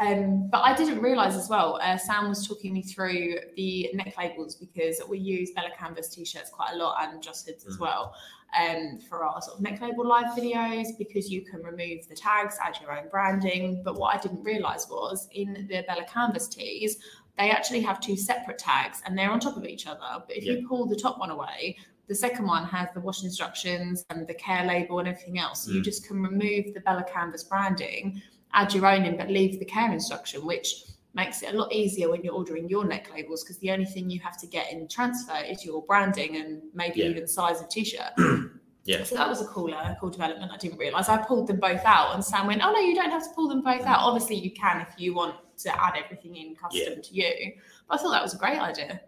Um, 0.00 0.48
but 0.50 0.62
I 0.62 0.74
didn't 0.74 1.00
realise 1.02 1.34
as 1.34 1.48
well. 1.50 1.78
Uh, 1.82 1.98
Sam 1.98 2.28
was 2.30 2.48
talking 2.48 2.72
me 2.72 2.82
through 2.82 3.34
the 3.56 3.90
neck 3.92 4.14
labels 4.16 4.54
because 4.56 5.00
we 5.08 5.18
use 5.18 5.50
Bella 5.50 5.68
Canvas 5.78 6.08
t-shirts 6.08 6.48
quite 6.50 6.70
a 6.72 6.76
lot 6.76 6.96
and 7.02 7.22
Just 7.22 7.46
Hoods 7.46 7.66
as 7.66 7.76
Mm. 7.76 7.80
well 7.80 8.14
um, 8.58 8.98
for 9.08 9.24
our 9.24 9.40
sort 9.42 9.58
of 9.58 9.62
neck 9.62 9.80
label 9.82 10.06
live 10.06 10.34
videos 10.36 10.96
because 10.98 11.30
you 11.30 11.42
can 11.42 11.62
remove 11.62 12.08
the 12.08 12.16
tags, 12.16 12.56
add 12.64 12.78
your 12.80 12.98
own 12.98 13.08
branding. 13.10 13.82
But 13.84 13.96
what 13.98 14.16
I 14.16 14.18
didn't 14.18 14.42
realise 14.42 14.88
was 14.88 15.28
in 15.32 15.66
the 15.68 15.84
Bella 15.86 16.04
Canvas 16.10 16.48
tees, 16.48 16.96
they 17.38 17.50
actually 17.50 17.80
have 17.82 18.00
two 18.00 18.16
separate 18.16 18.58
tags 18.58 19.02
and 19.04 19.16
they're 19.18 19.30
on 19.30 19.38
top 19.38 19.56
of 19.58 19.64
each 19.66 19.86
other. 19.86 20.24
But 20.26 20.34
if 20.36 20.44
you 20.44 20.66
pull 20.66 20.86
the 20.86 20.96
top 20.96 21.18
one 21.18 21.30
away, 21.30 21.76
the 22.08 22.14
second 22.14 22.46
one 22.46 22.64
has 22.64 22.88
the 22.94 23.00
wash 23.00 23.22
instructions 23.22 24.04
and 24.10 24.26
the 24.26 24.34
care 24.34 24.64
label 24.64 24.98
and 24.98 25.08
everything 25.08 25.38
else. 25.38 25.64
So 25.64 25.72
you 25.72 25.80
Mm. 25.80 25.84
just 25.84 26.08
can 26.08 26.22
remove 26.22 26.72
the 26.74 26.80
Bella 26.80 27.04
Canvas 27.04 27.44
branding, 27.44 28.20
add 28.54 28.72
your 28.74 28.86
own 28.86 29.04
in, 29.04 29.16
but 29.16 29.28
leave 29.28 29.58
the 29.58 29.64
care 29.64 29.92
instruction, 29.92 30.44
which 30.44 30.84
makes 31.14 31.42
it 31.42 31.54
a 31.54 31.56
lot 31.58 31.72
easier 31.72 32.08
when 32.08 32.22
you're 32.22 32.34
ordering 32.34 32.68
your 32.68 32.84
neck 32.84 33.10
labels 33.12 33.42
because 33.42 33.58
the 33.58 33.70
only 33.70 33.84
thing 33.84 34.08
you 34.08 34.20
have 34.20 34.38
to 34.38 34.46
get 34.46 34.72
in 34.72 34.86
transfer 34.86 35.36
is 35.44 35.64
your 35.64 35.82
branding 35.82 36.36
and 36.36 36.62
maybe 36.72 37.00
Yeah. 37.00 37.06
even 37.06 37.26
size 37.26 37.60
of 37.60 37.68
t-shirt. 37.68 38.12
Yeah. 38.84 39.04
So 39.04 39.14
that 39.14 39.28
was 39.28 39.42
a 39.42 39.46
cool, 39.46 39.72
uh, 39.74 39.94
cool 40.00 40.08
development. 40.08 40.50
I 40.50 40.56
didn't 40.56 40.78
realise. 40.78 41.08
I 41.10 41.18
pulled 41.18 41.46
them 41.48 41.60
both 41.60 41.82
out, 41.84 42.14
and 42.14 42.24
Sam 42.24 42.46
went, 42.46 42.62
"Oh 42.64 42.72
no, 42.72 42.80
you 42.80 42.94
don't 42.94 43.10
have 43.10 43.22
to 43.22 43.28
pull 43.34 43.46
them 43.46 43.60
both 43.62 43.82
out. 43.82 43.98
Obviously, 44.00 44.36
you 44.36 44.50
can 44.52 44.80
if 44.80 44.98
you 44.98 45.14
want 45.14 45.36
to 45.58 45.84
add 45.84 45.94
everything 46.02 46.34
in 46.34 46.56
custom 46.56 47.02
to 47.02 47.14
you." 47.14 47.52
But 47.86 48.00
I 48.00 48.02
thought 48.02 48.10
that 48.12 48.22
was 48.22 48.34
a 48.34 48.38
great 48.38 48.58
idea. 48.58 49.02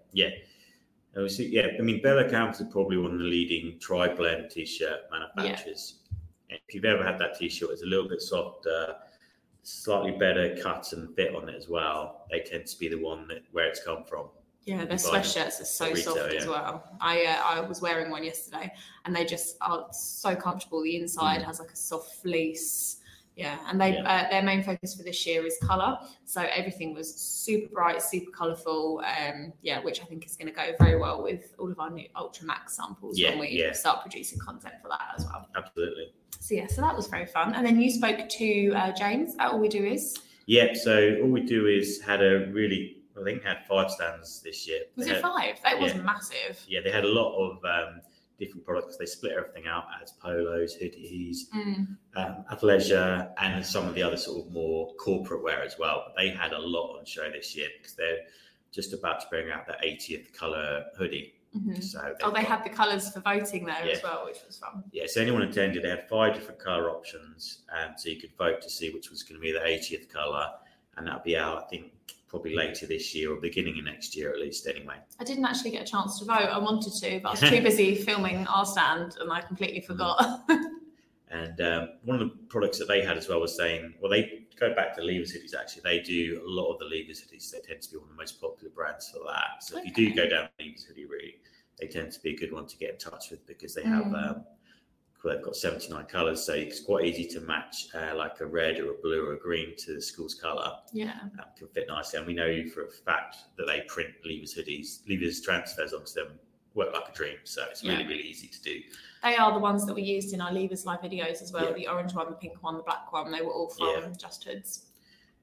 Obviously, 1.16 1.46
yeah. 1.46 1.68
I 1.78 1.82
mean, 1.82 2.00
Bella 2.02 2.28
Canvas 2.28 2.60
is 2.60 2.68
probably 2.70 2.98
one 2.98 3.12
of 3.12 3.18
the 3.18 3.24
leading 3.24 3.78
tri-blend 3.80 4.50
t-shirt 4.50 5.00
manufacturers. 5.10 6.00
If 6.50 6.74
you've 6.74 6.84
ever 6.84 7.02
had 7.02 7.18
that 7.18 7.38
t-shirt, 7.38 7.70
it's 7.70 7.82
a 7.82 7.86
little 7.86 8.08
bit 8.08 8.20
softer, 8.20 8.94
slightly 9.62 10.12
better 10.12 10.56
cut 10.62 10.92
and 10.92 11.14
fit 11.14 11.34
on 11.34 11.48
it 11.48 11.54
as 11.54 11.68
well. 11.68 12.26
They 12.30 12.40
tend 12.40 12.66
to 12.66 12.78
be 12.78 12.88
the 12.88 12.98
one 12.98 13.28
that 13.28 13.42
where 13.52 13.66
it's 13.66 13.82
come 13.84 14.04
from. 14.04 14.26
Yeah, 14.64 14.84
their 14.84 14.96
sweatshirts 14.96 15.60
are 15.60 15.64
so 15.64 15.86
retail, 15.92 16.14
soft 16.14 16.34
as 16.34 16.46
well. 16.46 16.84
I 17.00 17.24
uh, 17.24 17.42
I 17.44 17.60
was 17.60 17.80
wearing 17.82 18.10
one 18.10 18.22
yesterday, 18.22 18.72
and 19.04 19.14
they 19.14 19.24
just 19.24 19.56
are 19.60 19.88
so 19.92 20.36
comfortable. 20.36 20.82
The 20.82 20.96
inside 20.96 21.40
Mm. 21.40 21.46
has 21.46 21.58
like 21.58 21.70
a 21.72 21.76
soft 21.76 22.22
fleece. 22.22 22.98
Yeah, 23.36 23.58
and 23.66 23.80
they 23.80 23.94
Yeah. 23.94 24.02
uh, 24.26 24.30
their 24.30 24.42
main 24.42 24.62
focus 24.62 24.94
for 24.94 25.02
this 25.04 25.26
year 25.26 25.46
is 25.46 25.56
color. 25.62 25.98
So 26.24 26.42
everything 26.42 26.92
was 26.92 27.14
super 27.14 27.68
bright, 27.72 28.02
super 28.02 28.30
colorful. 28.30 29.02
Um, 29.06 29.52
yeah, 29.62 29.80
which 29.82 30.02
I 30.02 30.04
think 30.04 30.26
is 30.26 30.36
going 30.36 30.48
to 30.48 30.54
go 30.54 30.72
very 30.78 30.98
well 30.98 31.22
with 31.22 31.54
all 31.58 31.70
of 31.70 31.78
our 31.80 31.90
new 31.90 32.06
Ultra 32.14 32.46
Max 32.46 32.76
samples 32.76 33.18
Yeah, 33.18 33.30
when 33.30 33.40
we 33.40 33.48
yeah. 33.50 33.72
start 33.72 34.02
producing 34.02 34.38
content 34.38 34.74
for 34.82 34.88
that 34.88 35.14
as 35.16 35.24
well. 35.24 35.48
Absolutely. 35.56 36.12
So 36.40 36.54
yeah, 36.54 36.66
so 36.66 36.82
that 36.82 36.94
was 36.94 37.06
very 37.06 37.26
fun. 37.26 37.54
And 37.54 37.64
then 37.64 37.80
you 37.80 37.90
spoke 37.90 38.28
to 38.28 38.72
uh, 38.74 38.92
James 38.92 39.34
at 39.38 39.52
All 39.52 39.58
We 39.60 39.68
Do 39.68 39.84
Is. 39.84 40.18
Yep. 40.46 40.76
So 40.76 41.16
all 41.22 41.28
we 41.28 41.42
do 41.42 41.66
is 41.68 42.02
had 42.02 42.20
a 42.22 42.46
really, 42.50 42.98
I 43.18 43.22
think, 43.24 43.44
had 43.44 43.64
five 43.66 43.90
stands 43.90 44.42
this 44.42 44.66
year. 44.68 44.80
Was 44.96 45.06
They 45.06 45.12
it 45.12 45.14
had- 45.14 45.22
five? 45.22 45.60
That 45.62 45.80
was 45.80 45.94
massive. 45.94 46.62
Yeah, 46.68 46.80
they 46.84 46.90
had 46.90 47.04
a 47.04 47.08
lot 47.08 47.34
of 47.38 47.64
um, 47.64 48.00
different 48.42 48.64
products. 48.64 48.96
They 48.96 49.06
split 49.06 49.32
everything 49.32 49.66
out 49.66 49.84
as 50.02 50.12
polos, 50.12 50.76
hoodies, 50.76 51.48
Mm. 51.54 51.96
um, 52.16 52.44
athleisure, 52.50 53.32
and 53.38 53.64
some 53.64 53.86
of 53.88 53.94
the 53.94 54.02
other 54.02 54.16
sort 54.16 54.44
of 54.46 54.52
more 54.52 54.92
corporate 54.96 55.42
wear 55.42 55.62
as 55.62 55.78
well. 55.78 56.04
But 56.06 56.16
they 56.20 56.30
had 56.30 56.52
a 56.52 56.58
lot 56.58 56.98
on 56.98 57.04
show 57.04 57.30
this 57.30 57.56
year 57.56 57.68
because 57.78 57.94
they're 57.94 58.18
just 58.72 58.92
about 58.92 59.20
to 59.20 59.26
bring 59.28 59.50
out 59.50 59.66
the 59.66 59.76
80th 59.84 60.32
color 60.32 60.86
hoodie. 60.96 61.34
Mhm. 61.56 61.82
So 61.84 62.00
Oh, 62.00 62.08
they've 62.08 62.18
got- 62.18 62.44
had 62.44 62.64
the 62.64 62.70
colours 62.70 63.10
for 63.12 63.20
voting 63.20 63.66
there 63.66 63.76
as 63.82 64.02
well, 64.02 64.24
which 64.24 64.38
was 64.46 64.56
fun. 64.58 64.84
yeah. 64.90 65.04
So 65.06 65.20
anyone 65.20 65.42
attended, 65.42 65.82
they 65.84 65.90
had 65.90 66.08
five 66.08 66.34
different 66.34 66.58
color 66.58 66.90
options, 66.90 67.64
and 67.70 67.98
so 68.00 68.08
you 68.08 68.18
could 68.20 68.34
vote 68.38 68.62
to 68.62 68.70
see 68.70 68.88
which 68.90 69.10
was 69.10 69.22
going 69.22 69.38
to 69.38 69.40
be 69.42 69.52
the 69.52 69.64
80th 69.64 70.08
color, 70.08 70.50
and 70.96 71.06
that'll 71.06 71.20
be 71.22 71.36
out, 71.36 71.62
I 71.64 71.66
think, 71.68 71.92
probably 72.32 72.56
later 72.56 72.86
this 72.86 73.14
year 73.14 73.30
or 73.30 73.36
beginning 73.36 73.78
of 73.78 73.84
next 73.84 74.16
year 74.16 74.30
at 74.30 74.40
least. 74.40 74.66
Anyway. 74.66 74.96
I 75.20 75.24
didn't 75.24 75.44
actually 75.44 75.70
get 75.70 75.82
a 75.82 75.90
chance 75.90 76.18
to 76.18 76.24
vote. 76.24 76.48
I 76.50 76.58
wanted 76.58 76.94
to, 76.94 77.20
but 77.22 77.28
I 77.28 77.32
was 77.32 77.40
too 77.50 77.62
busy 77.62 77.94
filming 77.94 78.46
our 78.46 78.64
stand 78.64 79.16
and 79.20 79.30
I 79.30 79.42
completely 79.42 79.82
forgot. 79.82 80.40
And 81.32 81.58
um, 81.62 81.88
one 82.04 82.20
of 82.20 82.28
the 82.28 82.36
products 82.50 82.78
that 82.78 82.88
they 82.88 83.02
had 83.02 83.16
as 83.16 83.26
well 83.26 83.40
was 83.40 83.56
saying, 83.56 83.94
well, 84.02 84.10
they 84.10 84.44
go 84.60 84.74
back 84.74 84.94
to 84.96 85.02
Lever 85.02 85.24
Cities 85.24 85.54
actually. 85.58 85.80
They 85.82 86.00
do 86.00 86.42
a 86.46 86.46
lot 86.46 86.70
of 86.70 86.78
the 86.78 86.84
Lever 86.84 87.14
Cities. 87.14 87.50
They 87.50 87.66
tend 87.66 87.80
to 87.80 87.90
be 87.90 87.96
one 87.96 88.04
of 88.04 88.10
the 88.10 88.20
most 88.20 88.38
popular 88.38 88.70
brands 88.70 89.08
for 89.08 89.20
that. 89.26 89.62
So 89.62 89.78
if 89.78 89.86
you 89.86 89.94
do 89.94 90.14
go 90.14 90.28
down 90.28 90.50
Lever 90.60 90.76
City 90.76 91.06
route, 91.06 91.32
they 91.80 91.86
tend 91.86 92.12
to 92.12 92.20
be 92.20 92.34
a 92.34 92.36
good 92.36 92.52
one 92.52 92.66
to 92.66 92.76
get 92.76 92.90
in 92.90 92.98
touch 92.98 93.30
with 93.30 93.46
because 93.46 93.74
they 93.74 93.82
have. 93.82 94.04
Mm. 94.04 94.30
Um, 94.30 94.44
they've 95.30 95.42
got 95.42 95.54
79 95.56 96.04
colours, 96.06 96.44
so 96.44 96.52
it's 96.54 96.80
quite 96.80 97.04
easy 97.04 97.26
to 97.28 97.40
match 97.40 97.86
uh, 97.94 98.14
like 98.16 98.40
a 98.40 98.46
red 98.46 98.78
or 98.80 98.92
a 98.92 98.94
blue 99.02 99.24
or 99.26 99.34
a 99.34 99.38
green 99.38 99.76
to 99.78 99.94
the 99.94 100.02
school's 100.02 100.34
colour. 100.34 100.72
yeah. 100.92 101.18
Um, 101.22 101.30
can 101.56 101.68
fit 101.68 101.86
nicely. 101.88 102.18
And 102.18 102.26
we 102.26 102.34
know 102.34 102.64
for 102.74 102.84
a 102.86 102.90
fact 102.90 103.36
that 103.56 103.66
they 103.66 103.82
print 103.82 104.10
Leavers 104.26 104.56
hoodies, 104.58 105.00
Leavers 105.08 105.42
transfers 105.42 105.92
onto 105.92 106.12
them 106.12 106.38
work 106.74 106.92
like 106.94 107.08
a 107.08 107.12
dream. 107.12 107.36
So 107.44 107.64
it's 107.70 107.84
really, 107.84 108.02
Yeah. 108.02 108.08
really 108.08 108.22
easy 108.22 108.48
to 108.48 108.62
do. 108.62 108.80
They 109.22 109.36
are 109.36 109.52
the 109.52 109.58
ones 109.60 109.86
that 109.86 109.94
we 109.94 110.02
used 110.02 110.32
in 110.32 110.40
our 110.40 110.50
Leavers 110.50 110.84
live 110.86 111.00
videos 111.00 111.42
as 111.42 111.52
well. 111.52 111.66
Yeah. 111.66 111.72
The 111.74 111.88
orange 111.88 112.14
one, 112.14 112.30
the 112.30 112.36
pink 112.36 112.62
one, 112.62 112.76
the 112.78 112.82
black 112.82 113.12
one. 113.12 113.30
They 113.30 113.42
were 113.42 113.52
all 113.52 113.68
from 113.68 113.88
Yeah. 113.88 114.08
Just 114.18 114.44
Hoods. 114.44 114.86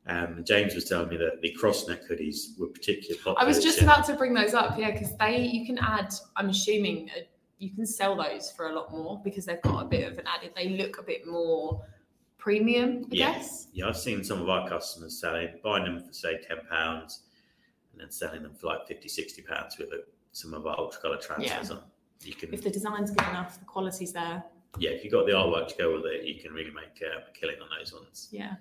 Um, 0.08 0.44
James 0.46 0.74
was 0.74 0.86
telling 0.86 1.10
me 1.10 1.18
that 1.18 1.40
the 1.42 1.52
cross 1.52 1.88
neck 1.88 2.02
hoodies 2.10 2.58
were 2.60 2.68
particularly 2.68 3.18
popular. 3.20 3.40
I 3.40 3.46
was 3.46 3.62
just 3.64 3.82
about 3.82 4.06
to 4.08 4.16
bring 4.16 4.34
those 4.34 4.54
up, 4.56 4.80
yeah, 4.80 4.92
because 4.92 5.16
they 5.18 5.38
you 5.46 5.66
can 5.68 5.78
add. 5.78 6.14
I'm 6.36 6.50
assuming 6.50 7.12
uh, 7.16 7.20
you 7.60 7.70
can 7.72 7.86
sell 7.86 8.16
those 8.16 8.50
for 8.52 8.70
a 8.70 8.74
lot 8.74 8.92
more 8.92 9.22
because 9.24 9.46
they've 9.46 9.62
got 9.62 9.84
a 9.84 9.86
bit 9.88 10.10
of 10.12 10.18
an 10.18 10.26
added. 10.28 10.52
They 10.56 10.70
look 10.70 10.98
a 10.98 11.04
bit 11.04 11.28
more 11.28 11.84
premium, 12.38 13.04
I 13.12 13.16
Yeah. 13.16 13.34
guess. 13.34 13.68
Yeah, 13.74 13.88
I've 13.88 13.98
seen 13.98 14.24
some 14.24 14.42
of 14.42 14.50
our 14.50 14.68
customers 14.68 15.20
selling, 15.20 15.60
buying 15.64 15.84
them 15.84 16.00
for 16.00 16.14
say 16.14 16.42
ten 16.48 16.60
pounds, 16.70 17.24
and 17.92 18.02
then 18.02 18.10
selling 18.12 18.44
them 18.44 18.54
for 18.56 18.68
like 18.68 18.88
50, 18.88 19.10
60 19.10 19.42
pounds 19.44 19.78
with 19.78 19.90
some 20.32 20.54
of 20.54 20.66
our 20.66 20.78
ultra 20.80 21.02
color 21.02 21.18
transfers 21.18 21.70
on. 21.72 21.84
You 22.24 22.34
can, 22.34 22.54
If 22.54 22.64
the 22.64 22.70
design's 22.70 23.12
good 23.12 23.28
enough, 23.28 23.60
the 23.60 23.66
quality's 23.66 24.14
there. 24.14 24.44
yeah, 24.78 24.92
if 24.92 25.04
you've 25.04 25.12
got 25.14 25.26
the 25.26 25.32
artwork 25.34 25.68
to 25.70 25.76
go 25.78 25.94
with 25.96 26.06
it, 26.06 26.26
you 26.26 26.42
can 26.42 26.54
really 26.54 26.72
make 26.72 27.02
uh, 27.04 27.20
a 27.30 27.32
killing 27.38 27.56
on 27.62 27.68
those 27.78 27.94
ones. 27.94 28.30
Yeah. 28.32 28.56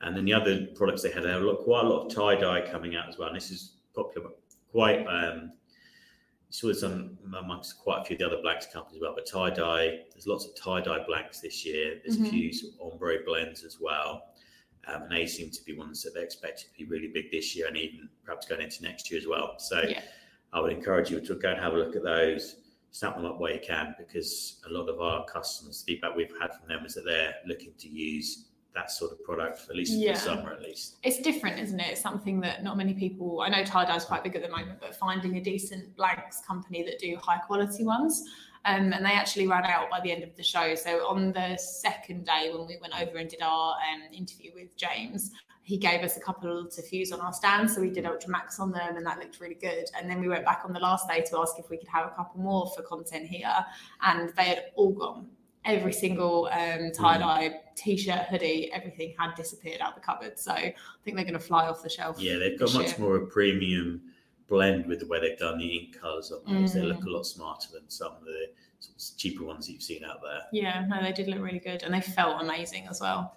And 0.00 0.16
then 0.16 0.24
the 0.24 0.32
other 0.34 0.66
products 0.74 1.02
they 1.02 1.10
had, 1.12 1.22
they 1.22 1.28
had 1.30 1.42
a 1.42 1.44
lot, 1.44 1.58
quite 1.62 1.84
a 1.84 1.88
lot 1.88 2.06
of 2.06 2.12
tie 2.14 2.34
dye 2.34 2.60
coming 2.68 2.96
out 2.96 3.08
as 3.08 3.18
well. 3.18 3.28
And 3.28 3.36
this 3.36 3.50
is 3.52 3.76
popular, 3.94 4.30
quite. 4.72 5.04
Um, 5.06 5.52
saw 6.52 6.68
this 6.68 6.82
on 6.82 7.16
amongst 7.38 7.78
quite 7.78 8.02
a 8.02 8.04
few 8.04 8.14
of 8.14 8.18
the 8.20 8.26
other 8.26 8.42
blacks 8.42 8.66
companies 8.66 8.96
as 8.96 9.00
well. 9.02 9.14
But 9.14 9.26
tie 9.26 9.50
dye, 9.50 10.00
there's 10.12 10.26
lots 10.26 10.44
of 10.46 10.54
tie 10.54 10.82
dye 10.82 11.02
blacks 11.06 11.40
this 11.40 11.64
year. 11.64 12.00
There's 12.04 12.18
Mhm. 12.18 12.26
a 12.26 12.30
few 12.30 12.52
sort 12.52 12.74
of 12.74 12.92
ombre 12.92 13.24
blends 13.24 13.64
as 13.64 13.80
well. 13.80 14.34
Um, 14.86 15.02
and 15.04 15.12
they 15.12 15.26
seem 15.26 15.50
to 15.50 15.64
be 15.64 15.72
ones 15.72 16.02
that 16.02 16.12
they 16.12 16.22
expect 16.22 16.60
to 16.60 16.66
be 16.76 16.84
really 16.84 17.08
big 17.08 17.30
this 17.30 17.56
year 17.56 17.68
and 17.68 17.76
even 17.76 18.10
perhaps 18.24 18.46
going 18.46 18.60
into 18.60 18.82
next 18.82 19.10
year 19.10 19.18
as 19.18 19.26
well. 19.26 19.58
So 19.58 19.80
Yeah. 19.82 20.02
I 20.52 20.60
would 20.60 20.72
encourage 20.72 21.10
you 21.10 21.20
to 21.20 21.34
go 21.36 21.50
and 21.50 21.58
have 21.60 21.72
a 21.72 21.78
look 21.78 21.96
at 21.96 22.02
those, 22.02 22.56
snap 22.90 23.16
them 23.16 23.24
up 23.24 23.38
where 23.38 23.54
you 23.54 23.60
can, 23.60 23.94
because 23.96 24.60
a 24.66 24.70
lot 24.72 24.88
of 24.90 25.00
our 25.00 25.24
customers, 25.24 25.82
feedback 25.82 26.14
we've 26.14 26.36
had 26.38 26.54
from 26.54 26.68
them 26.68 26.84
is 26.84 26.92
that 26.94 27.04
they're 27.06 27.36
looking 27.46 27.72
to 27.78 27.88
use 27.88 28.48
that 28.74 28.90
sort 28.90 29.12
of 29.12 29.22
product 29.22 29.66
at 29.68 29.76
least 29.76 29.92
Yeah. 29.92 30.14
for 30.14 30.18
the 30.30 30.36
summer 30.36 30.52
at 30.52 30.62
least. 30.62 30.96
It's 31.02 31.18
different, 31.20 31.58
isn't 31.60 31.78
it? 31.78 31.92
It's 31.92 32.00
something 32.00 32.40
that 32.40 32.62
not 32.62 32.76
many 32.76 32.94
people. 32.94 33.40
I 33.42 33.48
know 33.48 33.64
tie 33.64 33.84
dye's 33.84 34.04
quite 34.04 34.22
big 34.24 34.34
at 34.36 34.42
the 34.42 34.48
moment, 34.48 34.80
but 34.80 34.94
finding 34.96 35.36
a 35.36 35.40
decent 35.40 35.94
blanks 35.96 36.40
company 36.46 36.82
that 36.84 36.98
do 36.98 37.16
high 37.16 37.38
quality 37.38 37.84
ones. 37.84 38.24
Um, 38.64 38.92
and 38.92 39.04
they 39.04 39.10
actually 39.10 39.48
ran 39.48 39.64
out 39.64 39.90
by 39.90 39.98
the 40.00 40.12
end 40.12 40.22
of 40.22 40.36
the 40.36 40.42
show. 40.42 40.76
So 40.76 41.06
on 41.08 41.32
the 41.32 41.56
second 41.58 42.24
day 42.26 42.50
when 42.52 42.66
we 42.66 42.78
went 42.80 42.94
over 43.00 43.18
and 43.18 43.28
did 43.28 43.42
our 43.42 43.72
um, 43.72 44.02
interview 44.12 44.52
with 44.54 44.76
James, 44.76 45.32
he 45.64 45.76
gave 45.76 46.02
us 46.02 46.16
a 46.16 46.20
couple 46.20 46.68
to 46.68 46.82
fuse 46.82 47.12
on 47.12 47.20
our 47.20 47.32
stand. 47.32 47.70
So 47.70 47.80
we 47.80 47.90
did 47.90 48.06
Ultra 48.06 48.30
Max 48.30 48.58
on 48.60 48.70
them, 48.72 48.96
and 48.96 49.04
that 49.06 49.18
looked 49.18 49.40
really 49.40 49.54
good. 49.56 49.86
And 49.96 50.08
then 50.08 50.20
we 50.20 50.28
went 50.28 50.44
back 50.44 50.62
on 50.64 50.72
the 50.72 50.80
last 50.80 51.08
day 51.08 51.22
to 51.22 51.38
ask 51.38 51.58
if 51.58 51.70
we 51.70 51.76
could 51.76 51.88
have 51.88 52.06
a 52.06 52.10
couple 52.10 52.40
more 52.40 52.70
for 52.74 52.82
content 52.82 53.26
here, 53.26 53.52
and 54.02 54.32
they 54.36 54.44
had 54.44 54.64
all 54.76 54.92
gone. 54.92 55.28
Every 55.64 55.92
single 55.92 56.48
um, 56.52 56.90
tie 56.92 57.18
dye 57.18 57.60
t-shirt, 57.76 58.26
hoodie, 58.30 58.70
everything 58.72 59.14
had 59.18 59.34
disappeared 59.36 59.80
out 59.80 59.94
the 59.94 60.00
cupboard. 60.00 60.38
So 60.38 60.52
I 60.52 60.74
think 61.04 61.16
they're 61.16 61.24
going 61.24 61.34
to 61.34 61.38
fly 61.38 61.68
off 61.68 61.82
the 61.82 61.88
shelf. 61.88 62.18
Yeah, 62.20 62.36
they've 62.36 62.58
got 62.58 62.74
much 62.74 62.88
year. 62.88 62.96
more 62.98 63.16
of 63.16 63.22
a 63.22 63.26
premium 63.26 64.02
blend 64.48 64.86
with 64.86 65.00
the 65.00 65.06
way 65.06 65.20
they've 65.20 65.38
done 65.38 65.58
the 65.58 65.66
ink 65.66 65.98
colours 66.00 66.32
on 66.32 66.52
those. 66.52 66.74
They 66.74 66.80
Mm. 66.80 66.88
look 66.88 67.04
a 67.04 67.10
lot 67.10 67.24
smarter 67.26 67.68
than 67.72 67.88
some 67.88 68.12
of 68.12 68.24
the 68.24 68.48
sort 68.80 68.96
of 69.12 69.16
cheaper 69.18 69.44
ones 69.44 69.66
that 69.66 69.72
you've 69.74 69.82
seen 69.82 70.04
out 70.04 70.20
there. 70.20 70.40
Yeah, 70.52 70.84
no, 70.88 71.00
they 71.00 71.12
did 71.12 71.28
look 71.28 71.40
really 71.40 71.60
good, 71.60 71.84
and 71.84 71.94
they 71.94 72.00
felt 72.00 72.42
amazing 72.42 72.88
as 72.88 73.00
well. 73.00 73.36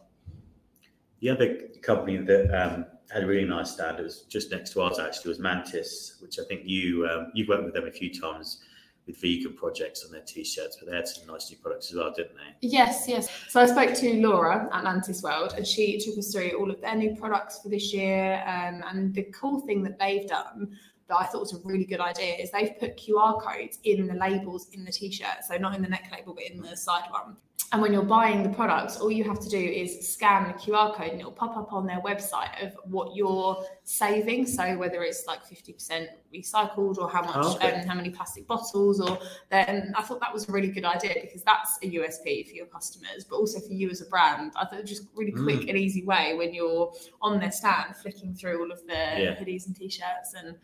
The 1.20 1.30
other 1.30 1.56
company 1.84 2.18
that 2.18 2.52
um, 2.60 2.86
had 3.12 3.24
a 3.24 3.28
really 3.28 3.48
nice 3.48 3.72
stand, 3.72 4.00
it 4.00 4.04
was 4.04 4.24
just 4.24 4.52
next 4.52 4.72
to 4.74 4.82
ours 4.82 4.98
actually, 5.00 5.30
was 5.30 5.40
Mantis, 5.40 6.18
which 6.22 6.40
I 6.40 6.44
think 6.44 6.62
you 6.66 7.08
um, 7.08 7.32
you've 7.36 7.48
worked 7.48 7.64
with 7.66 7.74
them 7.76 7.88
a 7.88 7.92
few 7.92 8.12
times 8.12 8.62
with 9.08 9.22
vegan 9.22 9.54
projects 9.54 10.04
on 10.04 10.12
their 10.12 10.22
t-shirts, 10.22 10.78
but 10.78 10.90
they 10.90 10.96
had 10.96 11.08
some 11.08 11.28
nice 11.28 11.50
new 11.52 11.58
products 11.58 11.92
as 11.92 11.98
well, 11.98 12.12
didn't 12.16 12.36
they? 12.36 12.68
Yes, 12.68 13.06
yes. 13.08 13.30
So 13.50 13.62
I 13.62 13.66
spoke 13.66 13.94
to 13.96 14.14
Laura 14.22 14.68
at 14.74 14.84
Mantis 14.84 15.22
World, 15.22 15.54
and 15.56 15.66
she 15.66 16.00
took 16.00 16.18
us 16.18 16.32
through 16.32 16.52
all 16.60 16.72
of 16.72 16.82
their 16.82 16.96
new 16.96 17.16
products 17.16 17.60
for 17.62 17.70
this 17.70 17.94
year. 17.94 18.44
Um, 18.46 18.84
and 18.88 19.14
the 19.14 19.24
cool 19.24 19.62
thing 19.62 19.84
that 19.84 20.00
they've 20.00 20.28
done 20.28 20.76
that 21.08 21.18
I 21.18 21.26
thought 21.26 21.42
was 21.42 21.54
a 21.54 21.60
really 21.64 21.86
good 21.86 22.00
idea 22.00 22.36
is 22.36 22.52
they've 22.52 22.78
put 22.80 22.98
QR 22.98 23.40
codes 23.40 23.78
in 23.84 24.08
the 24.08 24.16
labels 24.16 24.70
in 24.74 24.84
the 24.84 24.92
t-shirt, 24.92 25.46
so 25.48 25.56
not 25.58 25.76
in 25.76 25.82
the 25.82 25.90
neck 25.90 26.10
label, 26.12 26.34
but 26.34 26.46
in 26.46 26.60
the 26.62 26.76
side 26.76 27.04
one. 27.10 27.38
And 27.76 27.82
when 27.82 27.92
you're 27.92 28.04
buying 28.04 28.42
the 28.42 28.48
products, 28.48 28.96
all 29.02 29.12
you 29.12 29.26
have 29.26 29.38
to 29.42 29.50
do 29.50 29.58
is 29.60 30.08
scan 30.14 30.48
the 30.48 30.54
QR 30.54 30.96
code 30.96 31.10
and 31.12 31.20
it'll 31.20 31.34
pop 31.34 31.58
up 31.58 31.74
on 31.74 31.86
their 31.86 32.00
website 32.00 32.66
of 32.66 32.72
what 32.86 33.14
you're 33.18 33.66
saving. 33.84 34.48
So 34.48 34.78
whether 34.78 35.04
it's 35.04 35.26
like 35.28 35.42
50% 35.46 36.08
recycled 36.34 36.98
or 37.00 37.10
how 37.10 37.24
much, 37.24 37.36
Oh, 37.36 37.56
okay. 37.58 37.82
um, 37.82 37.86
how 37.86 37.94
many 37.96 38.12
plastic 38.12 38.48
bottles, 38.48 39.02
or 39.02 39.20
then 39.50 39.92
I 39.98 40.04
thought 40.04 40.22
that 40.22 40.34
was 40.34 40.48
a 40.48 40.54
really 40.54 40.70
good 40.70 40.86
idea 40.86 41.16
because 41.22 41.44
that's 41.44 41.78
a 41.84 41.88
USP 41.88 42.48
for 42.48 42.56
your 42.56 42.68
customers, 42.68 43.26
but 43.30 43.36
also 43.36 43.60
for 43.60 43.74
you 43.74 43.90
as 43.90 44.00
a 44.00 44.06
brand. 44.06 44.54
I 44.56 44.64
thought 44.64 44.86
just 44.86 45.08
really 45.14 45.34
quick 45.34 45.60
Mm. 45.64 45.68
and 45.72 45.78
easy 45.78 46.06
way 46.06 46.34
when 46.34 46.54
you're 46.54 46.94
on 47.22 47.42
their 47.42 47.52
stand 47.52 47.98
flicking 47.98 48.34
through 48.34 48.62
all 48.62 48.72
of 48.72 48.88
the 48.88 48.94
Yeah. 48.94 49.36
hoodies 49.36 49.66
and 49.68 49.76
t-shirts 49.76 50.34
and 50.34 50.56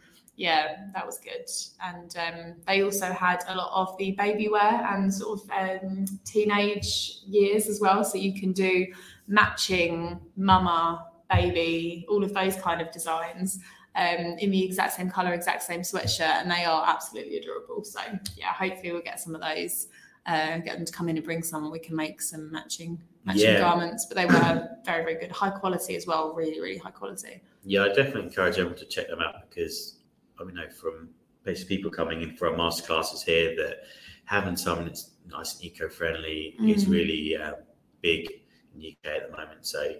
yeah, 0.41 0.87
that 0.95 1.05
was 1.05 1.19
good. 1.19 1.47
And 1.83 2.15
um, 2.17 2.55
they 2.67 2.81
also 2.81 3.13
had 3.13 3.43
a 3.47 3.55
lot 3.55 3.69
of 3.73 3.95
the 3.99 4.13
baby 4.13 4.47
wear 4.49 4.83
and 4.91 5.13
sort 5.13 5.39
of 5.39 5.49
um, 5.51 6.05
teenage 6.25 7.19
years 7.27 7.67
as 7.67 7.79
well. 7.79 8.03
So 8.03 8.17
you 8.17 8.33
can 8.39 8.51
do 8.51 8.87
matching 9.27 10.19
mama 10.35 11.05
baby, 11.29 12.05
all 12.09 12.23
of 12.23 12.33
those 12.33 12.55
kind 12.55 12.81
of 12.81 12.91
designs 12.91 13.59
um, 13.95 14.35
in 14.39 14.49
the 14.49 14.65
exact 14.65 14.93
same 14.93 15.09
color, 15.11 15.31
exact 15.33 15.61
same 15.63 15.81
sweatshirt, 15.81 16.41
and 16.41 16.49
they 16.49 16.65
are 16.65 16.83
absolutely 16.87 17.37
adorable. 17.37 17.83
So 17.83 18.01
yeah, 18.35 18.47
hopefully 18.47 18.91
we'll 18.91 19.01
get 19.03 19.19
some 19.19 19.35
of 19.35 19.41
those. 19.41 19.87
Uh, 20.27 20.57
get 20.59 20.77
them 20.77 20.85
to 20.85 20.93
come 20.93 21.09
in 21.09 21.17
and 21.17 21.25
bring 21.25 21.41
some, 21.41 21.71
we 21.71 21.79
can 21.79 21.95
make 21.95 22.21
some 22.21 22.51
matching 22.51 22.99
matching 23.25 23.41
Yeah. 23.41 23.59
garments. 23.59 24.05
But 24.05 24.17
they 24.17 24.25
were 24.25 24.69
very 24.85 25.03
very 25.03 25.15
good, 25.19 25.31
high 25.31 25.49
quality 25.49 25.95
as 25.95 26.05
well, 26.05 26.33
really 26.33 26.59
really 26.59 26.77
high 26.77 26.91
quality. 26.91 27.41
Yeah, 27.63 27.85
I 27.85 27.87
definitely 27.89 28.23
encourage 28.23 28.57
everyone 28.57 28.77
to 28.77 28.85
check 28.85 29.07
them 29.07 29.19
out 29.19 29.49
because 29.49 29.97
I 30.41 30.45
mean, 30.45 30.55
know 30.55 30.69
from 30.69 31.09
basically 31.43 31.77
people 31.77 31.91
coming 31.91 32.21
in 32.21 32.35
for 32.35 32.47
our 32.49 32.55
masterclasses 32.55 33.23
here 33.23 33.55
that 33.57 33.83
having 34.25 34.55
something 34.55 34.85
that's 34.87 35.11
nice 35.27 35.55
and 35.55 35.65
eco-friendly 35.65 36.55
is 36.67 36.85
Mm. 36.85 36.91
really 36.91 37.35
uh, 37.37 37.53
big 38.01 38.29
in 38.73 38.79
the 38.81 38.87
UK 39.03 39.11
at 39.21 39.31
the 39.31 39.37
moment. 39.37 39.65
So 39.65 39.95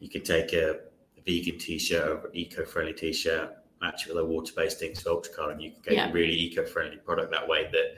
you 0.00 0.08
can 0.08 0.22
take 0.22 0.52
a, 0.52 0.70
a 1.18 1.22
vegan 1.24 1.58
t-shirt 1.58 2.06
or 2.08 2.30
eco-friendly 2.32 2.94
t-shirt, 2.94 3.50
match 3.80 4.06
it 4.06 4.14
with 4.14 4.22
a 4.22 4.26
water-based 4.26 4.78
thing 4.78 4.94
to 4.94 5.10
ultra 5.10 5.32
color, 5.34 5.52
and 5.52 5.62
you 5.62 5.70
can 5.72 5.82
get 5.82 5.92
Yeah. 5.94 6.10
a 6.10 6.12
really 6.12 6.34
eco-friendly 6.34 6.98
product 6.98 7.30
that 7.32 7.46
way 7.46 7.68
that 7.72 7.96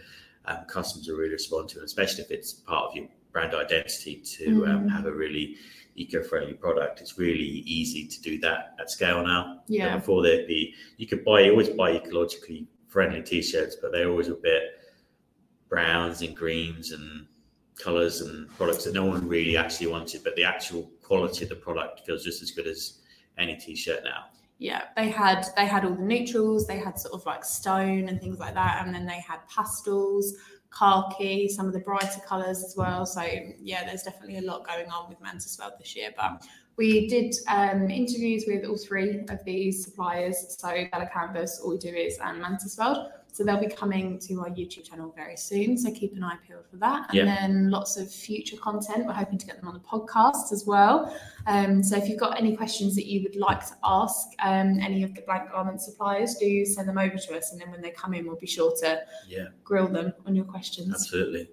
um, 0.51 0.65
customers 0.67 1.07
will 1.09 1.17
really 1.17 1.33
respond 1.33 1.69
to, 1.71 1.77
and 1.79 1.85
especially 1.85 2.25
if 2.25 2.31
it's 2.31 2.53
part 2.55 2.91
of 2.91 2.97
your 2.97 3.07
brand 3.33 3.55
identity 3.55 4.17
to 4.17 4.65
um, 4.67 4.85
Mm. 4.85 4.91
have 4.91 5.05
a 5.07 5.13
really 5.13 5.57
eco-friendly 6.01 6.55
product. 6.55 7.01
It's 7.01 7.19
really 7.19 7.63
easy 7.79 8.07
to 8.07 8.21
do 8.23 8.39
that 8.41 8.75
at 8.81 8.91
scale 8.91 9.23
now. 9.25 9.61
Yeah. 9.67 9.89
And 9.89 10.01
before 10.01 10.23
the, 10.23 10.45
the 10.47 10.73
you 10.97 11.07
could 11.07 11.25
buy 11.25 11.41
you 11.41 11.51
always 11.53 11.71
buy 11.71 11.99
ecologically 11.99 12.67
friendly 12.89 13.23
t-shirts, 13.23 13.77
but 13.81 13.93
they're 13.93 14.09
always 14.09 14.29
a 14.29 14.35
bit 14.35 14.63
browns 15.69 16.23
and 16.23 16.35
greens 16.37 16.93
and 16.93 17.27
colours 17.77 18.23
and 18.23 18.49
products 18.57 18.85
that 18.85 18.95
no 18.95 19.05
one 19.05 19.29
really 19.29 19.57
actually 19.57 19.89
wanted. 19.89 20.25
But 20.25 20.35
the 20.37 20.45
actual 20.45 20.91
quality 21.03 21.45
of 21.45 21.51
the 21.51 21.57
product 21.57 22.07
feels 22.07 22.25
just 22.25 22.43
as 22.43 22.51
good 22.51 22.67
as 22.67 22.99
any 23.39 23.57
t-shirt 23.57 24.03
now. 24.05 24.25
yeah 24.59 24.83
they 24.97 25.09
had 25.09 25.47
they 25.57 25.67
had 25.67 25.85
all 25.85 25.95
the 25.95 26.03
neutrals 26.03 26.67
they 26.67 26.79
had 26.79 26.99
sort 26.99 27.15
of 27.15 27.25
like 27.25 27.45
stone 27.45 28.09
and 28.09 28.21
things 28.21 28.39
like 28.39 28.55
that 28.55 28.85
and 28.85 28.93
then 28.95 29.07
they 29.07 29.21
had 29.21 29.39
pastels 29.49 30.35
khaki 30.77 31.49
some 31.49 31.67
of 31.67 31.73
the 31.73 31.81
brighter 31.81 32.21
colors 32.27 32.63
as 32.65 32.75
well. 32.77 33.07
So 33.07 33.23
yeah 33.61 33.85
there's 33.85 34.03
definitely 34.03 34.39
a 34.39 34.43
lot 34.43 34.67
going 34.67 34.91
on 34.91 35.09
with 35.09 35.21
Mantis 35.21 35.59
World 35.59 35.75
this 35.79 35.95
year. 35.97 36.11
But 36.17 36.47
we 36.77 37.09
did 37.09 37.35
um, 37.49 37.91
interviews 37.91 38.45
with 38.47 38.65
all 38.65 38.79
three 38.79 39.25
of 39.29 39.45
these 39.45 39.85
suppliers. 39.85 40.57
So 40.59 40.69
bella 40.93 41.09
canvas 41.13 41.61
all 41.63 41.71
we 41.71 41.79
do 41.79 41.89
is 41.89 42.19
and 42.19 42.41
Mantis 42.41 42.79
World 42.79 43.09
so 43.39 43.45
they'll 43.45 43.61
be 43.61 43.69
coming 43.69 44.19
to 44.19 44.41
our 44.41 44.49
youtube 44.51 44.83
channel 44.83 45.13
very 45.17 45.37
soon 45.37 45.79
so 45.79 45.93
keep 45.93 46.13
an 46.17 46.25
eye 46.25 46.37
peeled 46.45 46.67
for 46.69 46.77
that 46.77 47.07
and 47.11 47.17
Yeah. 47.19 47.25
then 47.25 47.71
lots 47.71 47.97
of 47.97 48.11
future 48.11 48.57
content 48.57 49.07
we're 49.07 49.13
hoping 49.13 49.39
to 49.39 49.47
get 49.47 49.61
them 49.61 49.69
on 49.69 49.75
the 49.75 49.81
podcast 49.81 50.53
as 50.53 50.65
well 50.67 51.17
um, 51.47 51.83
so 51.85 51.97
if 51.97 52.09
you've 52.09 52.19
got 52.19 52.37
any 52.37 52.57
questions 52.57 52.97
that 52.97 53.07
you 53.07 53.23
would 53.23 53.37
like 53.37 53.65
to 53.67 53.75
ask 53.85 54.27
um, 54.43 54.81
any 54.81 55.05
of 55.05 55.15
the 55.15 55.23
blank 55.23 55.51
garment 55.51 55.81
suppliers, 55.81 56.35
do 56.35 56.65
send 56.67 56.87
them 56.87 56.99
over 56.99 57.17
to 57.17 57.37
us, 57.39 57.53
and 57.53 57.61
then 57.61 57.71
when 57.71 57.81
they 57.81 57.91
come 57.91 58.13
in, 58.13 58.27
we'll 58.27 58.37
be 58.37 58.47
sure 58.47 58.75
to 58.83 59.01
Yeah. 59.27 59.47
grill 59.65 59.89
them 59.89 60.13
on 60.27 60.35
your 60.35 60.45
questions. 60.45 60.93
Absolutely. 60.93 61.49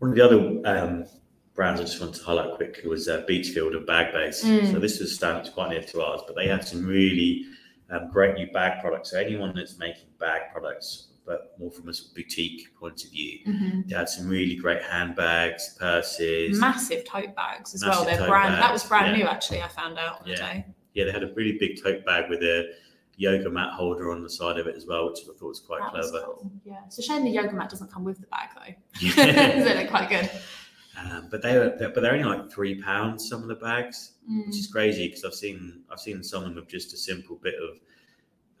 One 0.00 0.10
of 0.10 0.16
the 0.16 0.24
other 0.24 0.38
um, 0.66 1.06
brands 1.54 1.80
I 1.80 1.84
just 1.84 2.00
wanted 2.00 2.16
to 2.16 2.24
highlight 2.24 2.54
quickly 2.56 2.86
was 2.90 3.08
uh, 3.08 3.24
Beechfield 3.26 3.74
and 3.74 3.86
Bag 3.86 4.12
Base. 4.12 4.44
Mm. 4.44 4.72
So 4.72 4.78
this 4.78 5.00
was 5.00 5.14
stands 5.14 5.48
quite 5.48 5.70
near 5.70 5.82
to 5.82 6.02
ours, 6.02 6.20
but 6.26 6.36
they 6.36 6.48
had 6.48 6.62
some 6.68 6.84
really 6.84 7.46
um, 7.90 8.10
great 8.10 8.34
new 8.34 8.50
bag 8.52 8.80
products. 8.80 9.10
So 9.12 9.18
anyone 9.18 9.54
that's 9.54 9.78
making 9.78 10.06
bag 10.18 10.42
products, 10.52 11.08
but 11.24 11.54
more 11.58 11.70
from 11.70 11.88
a 11.88 11.94
sort 11.94 12.10
of 12.10 12.14
boutique 12.16 12.74
point 12.78 13.04
of 13.04 13.10
view, 13.10 13.38
Mhm. 13.46 13.88
they 13.88 13.96
had 13.96 14.08
some 14.08 14.28
really 14.28 14.54
great 14.56 14.82
handbags, 14.82 15.76
purses. 15.78 16.58
Massive 16.60 17.04
tote 17.04 17.34
bags 17.34 17.74
as 17.74 17.84
well. 17.84 18.04
They're 18.04 18.26
brand. 18.26 18.54
that 18.54 18.72
was 18.72 18.84
brand 18.84 19.16
yeah. 19.16 19.24
new 19.24 19.28
actually. 19.30 19.62
I 19.62 19.68
found 19.68 19.98
out 19.98 20.20
on 20.20 20.24
the 20.28 20.30
Yeah. 20.32 20.52
day. 20.52 20.66
yeah, 20.94 21.04
they 21.04 21.12
had 21.12 21.22
a 21.24 21.32
really 21.34 21.58
big 21.58 21.82
tote 21.82 22.04
bag 22.06 22.30
with 22.30 22.42
a 22.42 22.72
yoga 23.18 23.48
mat 23.50 23.72
holder 23.72 24.10
on 24.12 24.22
the 24.22 24.30
side 24.30 24.58
of 24.58 24.66
it 24.66 24.74
as 24.76 24.86
well, 24.86 25.08
which 25.10 25.20
I 25.22 25.32
thought 25.38 25.48
was 25.48 25.60
quite 25.60 25.80
That 25.80 25.92
was 25.94 26.10
clever. 26.10 26.26
cool. 26.26 26.50
Yeah, 26.64 26.80
it's 26.86 26.98
a 26.98 27.02
shame 27.02 27.24
the 27.24 27.30
yoga 27.30 27.52
mat 27.52 27.70
doesn't 27.70 27.90
come 27.92 28.04
with 28.04 28.20
the 28.20 28.26
bag 28.28 28.48
though. 28.54 28.74
Yeah. 29.00 29.62
they 29.64 29.82
look 29.82 29.90
quite 29.90 30.08
good. 30.08 30.30
Um, 30.98 31.28
but 31.30 31.42
they 31.42 31.58
were, 31.58 31.76
but 31.78 31.94
they're 32.00 32.12
only 32.14 32.24
like 32.24 32.50
three 32.50 32.80
pounds. 32.80 33.28
Some 33.28 33.42
of 33.42 33.48
the 33.48 33.56
bags, 33.56 34.12
Mm. 34.30 34.46
which 34.46 34.56
is 34.56 34.66
crazy 34.66 35.06
because 35.08 35.24
I've 35.24 35.34
seen 35.34 35.82
I've 35.90 36.00
seen 36.00 36.22
some 36.24 36.42
of 36.42 36.48
them 36.48 36.56
with 36.56 36.68
just 36.68 36.92
a 36.92 36.96
simple 36.96 37.36
bit 37.36 37.54
of 37.62 37.78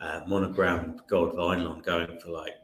uh, 0.00 0.20
monogram 0.28 1.00
gold 1.08 1.34
vinyl 1.34 1.70
on 1.70 1.80
going 1.80 2.18
for 2.20 2.30
like 2.30 2.54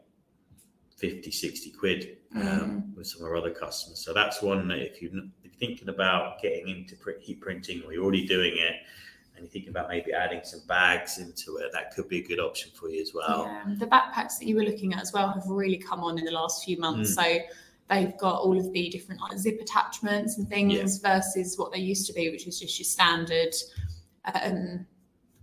50, 0.97 1.31
60 1.31 1.71
quid 1.71 2.17
um, 2.35 2.93
with 2.95 3.07
some 3.07 3.21
of 3.23 3.27
our 3.27 3.35
other 3.35 3.49
customers. 3.49 3.99
So 3.99 4.13
that's 4.13 4.41
one 4.41 4.67
that 4.69 4.77
if, 4.79 5.01
you, 5.01 5.09
if 5.43 5.51
you're 5.51 5.53
thinking 5.59 5.89
about 5.89 6.41
getting 6.41 6.69
into 6.69 6.95
print, 6.95 7.19
heat 7.21 7.41
printing 7.41 7.81
or 7.83 7.91
you're 7.91 8.03
already 8.03 8.25
doing 8.25 8.53
it 8.55 8.75
and 9.35 9.43
you're 9.43 9.49
thinking 9.51 9.71
about 9.71 9.89
maybe 9.89 10.13
adding 10.13 10.41
some 10.43 10.61
bags 10.67 11.17
into 11.17 11.57
it, 11.57 11.71
that 11.73 11.93
could 11.93 12.07
be 12.07 12.19
a 12.19 12.23
good 12.27 12.39
option 12.39 12.71
for 12.73 12.89
you 12.89 13.01
as 13.01 13.11
well. 13.13 13.45
Yeah. 13.45 13.73
The 13.79 13.87
backpacks 13.87 14.37
that 14.39 14.43
you 14.45 14.55
were 14.55 14.63
looking 14.63 14.93
at 14.93 15.01
as 15.01 15.11
well 15.11 15.29
have 15.33 15.43
really 15.47 15.77
come 15.77 16.01
on 16.01 16.17
in 16.19 16.23
the 16.25 16.31
last 16.31 16.63
few 16.63 16.77
months. 16.77 17.15
So 17.15 17.39
they've 17.89 18.17
got 18.17 18.41
all 18.41 18.57
of 18.57 18.71
the 18.73 18.89
different 18.89 19.21
like 19.21 19.37
zip 19.37 19.59
attachments 19.61 20.37
and 20.37 20.47
things 20.47 20.97
versus 20.99 21.57
what 21.57 21.71
they 21.71 21.79
used 21.79 22.07
to 22.07 22.13
be, 22.13 22.29
which 22.29 22.47
is 22.47 22.59
just 22.59 22.79
your 22.79 22.85
standard 22.85 23.53
um, 24.33 24.85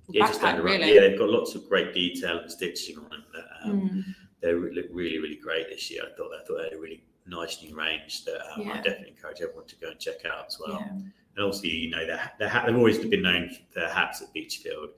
Yeah, 0.08 0.26
backpack, 0.26 0.56
road. 0.56 0.64
really. 0.64 0.94
yeah, 0.94 1.00
they've 1.02 1.18
got 1.18 1.28
lots 1.28 1.54
of 1.54 1.68
great 1.68 1.92
detail 1.94 2.38
and 2.38 2.50
stitching 2.50 2.98
on 2.98 3.08
them. 3.10 3.24
That, 3.34 3.44
um, 3.68 3.80
Mm. 3.90 4.04
they 4.40 4.54
look 4.54 4.86
really, 4.90 5.18
really 5.18 5.36
great 5.36 5.68
this 5.68 5.90
year. 5.90 6.02
I 6.02 6.16
thought 6.16 6.30
I 6.34 6.44
thought 6.44 6.56
they 6.58 6.64
had 6.64 6.72
a 6.72 6.78
really 6.80 7.04
nice 7.26 7.62
new 7.62 7.76
range 7.76 8.24
that 8.24 8.40
um, 8.54 8.70
I 8.70 8.76
definitely 8.76 9.10
encourage 9.10 9.40
everyone 9.42 9.66
to 9.66 9.76
go 9.76 9.88
and 9.90 10.00
check 10.00 10.24
out 10.24 10.46
as 10.48 10.58
well. 10.58 10.78
Yeah. 10.80 10.98
And 11.36 11.44
also, 11.44 11.64
you 11.64 11.90
know, 11.90 12.04
they're, 12.06 12.32
they're, 12.38 12.62
they've 12.66 12.74
always 12.76 12.98
been 12.98 13.22
known 13.22 13.50
for 13.50 13.80
their 13.80 13.88
hats 13.90 14.20
at 14.22 14.34
Beechfield. 14.34 14.88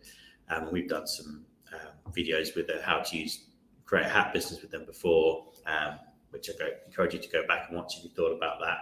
Um, 0.48 0.62
and 0.64 0.72
we've 0.72 0.88
done 0.88 1.06
some 1.06 1.44
um, 1.74 2.12
videos 2.12 2.54
with 2.56 2.68
their 2.68 2.80
how 2.82 3.00
to 3.00 3.16
use 3.18 3.46
create 3.84 4.06
a 4.06 4.08
hat 4.08 4.32
business 4.32 4.62
with 4.62 4.70
them 4.70 4.86
before, 4.86 5.48
um, 5.66 5.98
which 6.32 6.48
I 6.50 6.52
go, 6.58 6.68
encourage 6.86 7.14
you 7.14 7.20
to 7.20 7.28
go 7.28 7.46
back 7.46 7.68
and 7.68 7.76
watch 7.78 7.98
if 7.98 8.04
you 8.04 8.10
thought 8.10 8.32
about 8.36 8.58
that. 8.60 8.78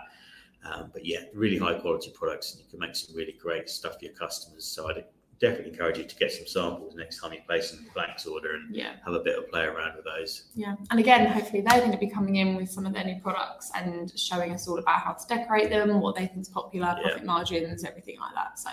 Um, 0.63 0.91
but 0.93 1.05
yeah, 1.07 1.21
really 1.35 1.59
high 1.59 1.75
quality 1.75 2.11
products, 2.15 2.55
and 2.55 2.63
you 2.63 2.71
can 2.71 2.79
make 2.81 2.95
some 2.95 3.15
really 3.17 3.37
great 3.41 3.69
stuff 3.69 3.99
for 3.99 4.05
your 4.05 4.15
customers. 4.15 4.65
So 4.65 4.89
I'd 4.89 5.05
definitely 5.41 5.71
encourage 5.73 5.97
you 5.97 6.05
to 6.05 6.17
get 6.17 6.31
some 6.31 6.47
samples 6.47 6.95
next 6.95 7.19
time 7.19 7.33
you 7.33 7.41
place 7.47 7.73
a 7.73 7.93
blanks 7.95 8.27
order 8.27 8.57
and 8.57 8.75
Yeah. 8.77 8.97
have 9.07 9.15
a 9.15 9.21
bit 9.21 9.39
of 9.39 9.49
play 9.49 9.63
around 9.65 9.97
with 9.97 10.05
those. 10.05 10.51
Yeah. 10.55 10.75
And 10.91 11.01
again, 11.01 11.25
hopefully 11.27 11.63
they're 11.67 11.79
going 11.81 11.93
to 11.93 11.99
be 11.99 12.11
coming 12.11 12.37
in 12.37 12.57
with 12.57 12.71
some 12.71 12.85
of 12.85 12.93
their 12.93 13.05
new 13.05 13.19
products 13.23 13.71
and 13.75 14.13
showing 14.21 14.53
us 14.53 14.69
all 14.69 14.79
about 14.79 15.01
how 15.01 15.15
to 15.15 15.27
decorate 15.29 15.71
them, 15.71 15.99
what 16.01 16.15
they 16.15 16.27
think 16.27 16.43
is 16.43 16.49
popular, 16.51 16.95
Yeah. 16.99 17.09
profit 17.09 17.25
margins, 17.25 17.85
everything 17.85 18.21
like 18.21 18.35
that. 18.35 18.59
So 18.59 18.69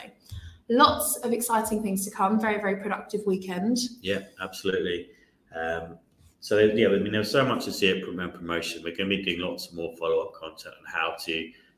lots 0.69 1.15
of 1.19 1.31
exciting 1.31 1.81
things 1.81 2.03
to 2.03 2.11
come. 2.11 2.37
Very, 2.37 2.57
very 2.59 2.75
productive 2.81 3.21
weekend. 3.25 3.77
Yeah, 4.01 4.23
absolutely. 4.41 5.11
Um, 5.55 5.97
so 6.47 6.59
yeah, 6.59 6.87
I 6.87 6.99
mean, 6.99 7.11
there's 7.11 7.29
so 7.29 7.43
much 7.43 7.65
to 7.65 7.73
see 7.73 7.89
at 7.89 8.01
Promote 8.01 8.33
Promotion. 8.35 8.81
We're 8.81 8.95
going 8.95 9.09
to 9.09 9.17
be 9.17 9.21
doing 9.21 9.41
lots 9.41 9.73
more 9.73 9.93
follow-up 9.97 10.33
content 10.33 10.75
on 10.79 10.85
how 10.85 11.17
to 11.25 11.31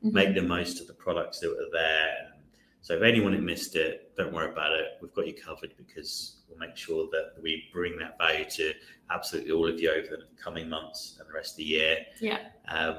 Mhm. 0.04 0.12
make 0.12 0.34
the 0.36 0.42
most 0.42 0.80
of 0.80 0.86
the 0.86 0.92
products 0.94 1.40
that 1.40 1.50
are 1.50 1.70
there. 1.72 2.34
So 2.80 2.94
if 2.94 3.02
anyone 3.02 3.32
had 3.32 3.42
missed 3.42 3.74
it, 3.74 4.12
don't 4.16 4.32
worry 4.32 4.48
about 4.48 4.72
it. 4.72 4.92
We've 5.02 5.12
got 5.12 5.26
you 5.26 5.34
covered 5.34 5.72
because 5.76 6.36
we'll 6.48 6.58
make 6.58 6.76
sure 6.76 7.08
that 7.10 7.32
we 7.42 7.68
bring 7.72 7.98
that 7.98 8.16
value 8.16 8.44
to 8.58 8.72
absolutely 9.10 9.50
all 9.50 9.66
of 9.66 9.80
you 9.80 9.90
over 9.90 10.16
the 10.16 10.28
coming 10.40 10.68
months 10.68 11.16
and 11.18 11.28
the 11.28 11.32
rest 11.32 11.54
of 11.54 11.56
the 11.58 11.64
year. 11.64 12.06
Yeah. 12.20 12.38
Um, 12.68 12.98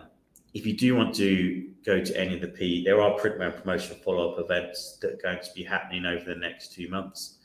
if 0.53 0.65
you 0.67 0.73
do 0.75 0.93
want 0.93 1.15
to 1.15 1.69
go 1.85 2.03
to 2.03 2.19
any 2.19 2.35
of 2.35 2.41
the 2.41 2.49
P, 2.49 2.83
there 2.83 2.99
are 2.99 3.17
print 3.17 3.41
and 3.41 3.53
promotional 3.55 3.97
follow-up 4.03 4.39
events 4.43 4.97
that 5.01 5.13
are 5.13 5.21
going 5.23 5.39
to 5.41 5.53
be 5.55 5.63
happening 5.63 6.05
over 6.05 6.25
the 6.25 6.35
next 6.35 6.73
two 6.73 6.89
months. 6.89 7.37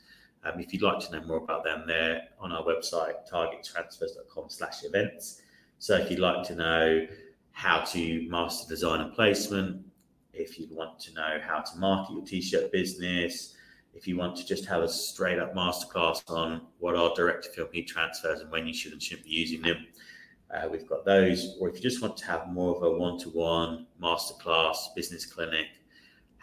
Um, 0.47 0.59
if 0.59 0.71
you'd 0.71 0.81
like 0.81 0.99
to 0.99 1.11
know 1.11 1.25
more 1.25 1.37
about 1.37 1.63
them, 1.63 1.83
they're 1.87 2.21
on 2.39 2.51
our 2.51 2.63
website, 2.63 3.29
targettransfers.com 3.31 4.45
slash 4.49 4.83
events. 4.83 5.41
So 5.79 5.95
if 5.95 6.09
you'd 6.09 6.19
like 6.19 6.45
to 6.47 6.55
know 6.55 7.07
how 7.51 7.81
to 7.81 8.29
master 8.29 8.67
design 8.69 9.01
and 9.01 9.13
placement, 9.13 9.83
if 10.33 10.59
you 10.59 10.67
want 10.71 10.99
to 10.99 11.13
know 11.13 11.39
how 11.45 11.61
to 11.61 11.77
market 11.77 12.13
your 12.13 12.23
t-shirt 12.23 12.71
business, 12.71 13.55
if 13.93 14.07
you 14.07 14.15
want 14.15 14.35
to 14.37 14.45
just 14.45 14.65
have 14.65 14.83
a 14.83 14.87
straight 14.87 15.39
up 15.39 15.55
masterclass 15.55 16.21
on 16.29 16.61
what 16.77 16.95
are 16.95 17.13
direct 17.15 17.45
to 17.45 17.49
film 17.49 17.69
heat 17.73 17.87
transfers 17.87 18.41
and 18.41 18.51
when 18.51 18.67
you 18.67 18.73
should 18.73 18.91
and 18.91 19.01
shouldn't 19.01 19.25
be 19.25 19.33
using 19.33 19.61
them, 19.61 19.87
uh, 20.51 20.67
we've 20.69 20.87
got 20.87 21.03
those. 21.03 21.57
Or 21.59 21.67
if 21.67 21.75
you 21.75 21.81
just 21.81 22.01
want 22.01 22.15
to 22.17 22.25
have 22.27 22.47
more 22.47 22.75
of 22.75 22.83
a 22.83 22.97
one 22.97 23.17
to 23.19 23.29
one 23.29 23.87
masterclass 24.01 24.77
business 24.95 25.25
clinic, 25.25 25.67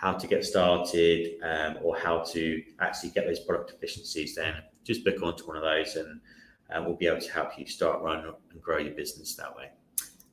how 0.04 0.12
to 0.12 0.26
get 0.26 0.44
started 0.44 1.40
um, 1.42 1.78
or 1.82 1.96
how 1.96 2.18
to 2.18 2.62
actually 2.78 3.08
get 3.08 3.26
those 3.26 3.40
product 3.40 3.70
efficiencies, 3.70 4.34
then 4.34 4.52
just 4.84 5.02
book 5.02 5.22
onto 5.22 5.46
one 5.46 5.56
of 5.56 5.62
those 5.62 5.96
and 5.96 6.20
uh, 6.70 6.82
we'll 6.84 6.94
be 6.94 7.06
able 7.06 7.22
to 7.22 7.32
help 7.32 7.58
you 7.58 7.64
start, 7.64 8.02
run, 8.02 8.22
and 8.52 8.62
grow 8.62 8.76
your 8.76 8.92
business 8.92 9.34
that 9.34 9.56
way. 9.56 9.70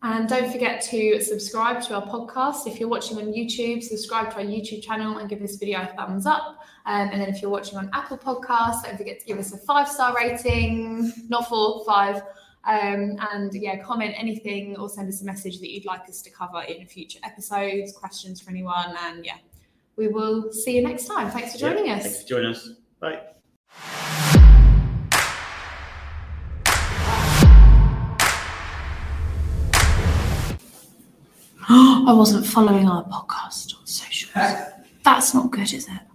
And 0.03 0.27
don't 0.27 0.51
forget 0.51 0.81
to 0.89 1.21
subscribe 1.21 1.81
to 1.83 1.95
our 1.95 2.05
podcast. 2.05 2.67
If 2.67 2.81
you're 2.81 2.89
watching 2.89 3.17
on 3.17 3.27
YouTube, 3.27 3.81
subscribe 3.81 4.31
to 4.31 4.37
our 4.39 4.43
YouTube 4.43 4.83
channel 4.83 5.19
and 5.19 5.29
give 5.29 5.39
this 5.39 5.55
video 5.55 5.83
a 5.83 5.95
thumbs 5.95 6.25
up. 6.25 6.59
Um, 6.85 7.09
and 7.13 7.21
then 7.21 7.29
if 7.29 7.41
you're 7.41 7.51
watching 7.51 7.77
on 7.77 7.89
Apple 7.93 8.17
Podcasts, 8.17 8.83
don't 8.83 8.97
forget 8.97 9.21
to 9.21 9.25
give 9.25 9.37
us 9.37 9.53
a 9.53 9.57
five 9.57 9.87
star 9.87 10.13
rating, 10.13 11.13
not 11.29 11.47
four, 11.47 11.85
five. 11.85 12.17
Um, 12.65 13.17
and 13.31 13.53
yeah, 13.53 13.77
comment 13.77 14.15
anything 14.17 14.75
or 14.77 14.89
send 14.89 15.07
us 15.07 15.21
a 15.21 15.25
message 15.25 15.59
that 15.59 15.71
you'd 15.71 15.85
like 15.85 16.09
us 16.09 16.21
to 16.23 16.29
cover 16.29 16.61
in 16.63 16.85
future 16.87 17.19
episodes, 17.23 17.93
questions 17.93 18.41
for 18.41 18.49
anyone. 18.49 18.95
And 19.05 19.25
yeah, 19.25 19.37
we 20.01 20.07
will 20.07 20.51
see 20.51 20.75
you 20.77 20.81
next 20.81 21.05
time. 21.05 21.29
Thanks 21.29 21.51
for 21.53 21.59
joining 21.59 21.85
Yeah, 21.85 21.97
us. 21.97 22.03
Thanks 22.03 22.21
for 22.23 22.27
joining 22.29 22.51
us. 22.55 22.69
Bye. 22.99 23.19
I 31.69 32.13
wasn't 32.13 32.45
following 32.45 32.87
our 32.89 33.03
podcast 33.03 33.77
on 33.79 33.85
socials. 33.85 34.33
That's 35.03 35.33
not 35.33 35.51
good, 35.51 35.71
is 35.73 35.87
it? 35.87 36.10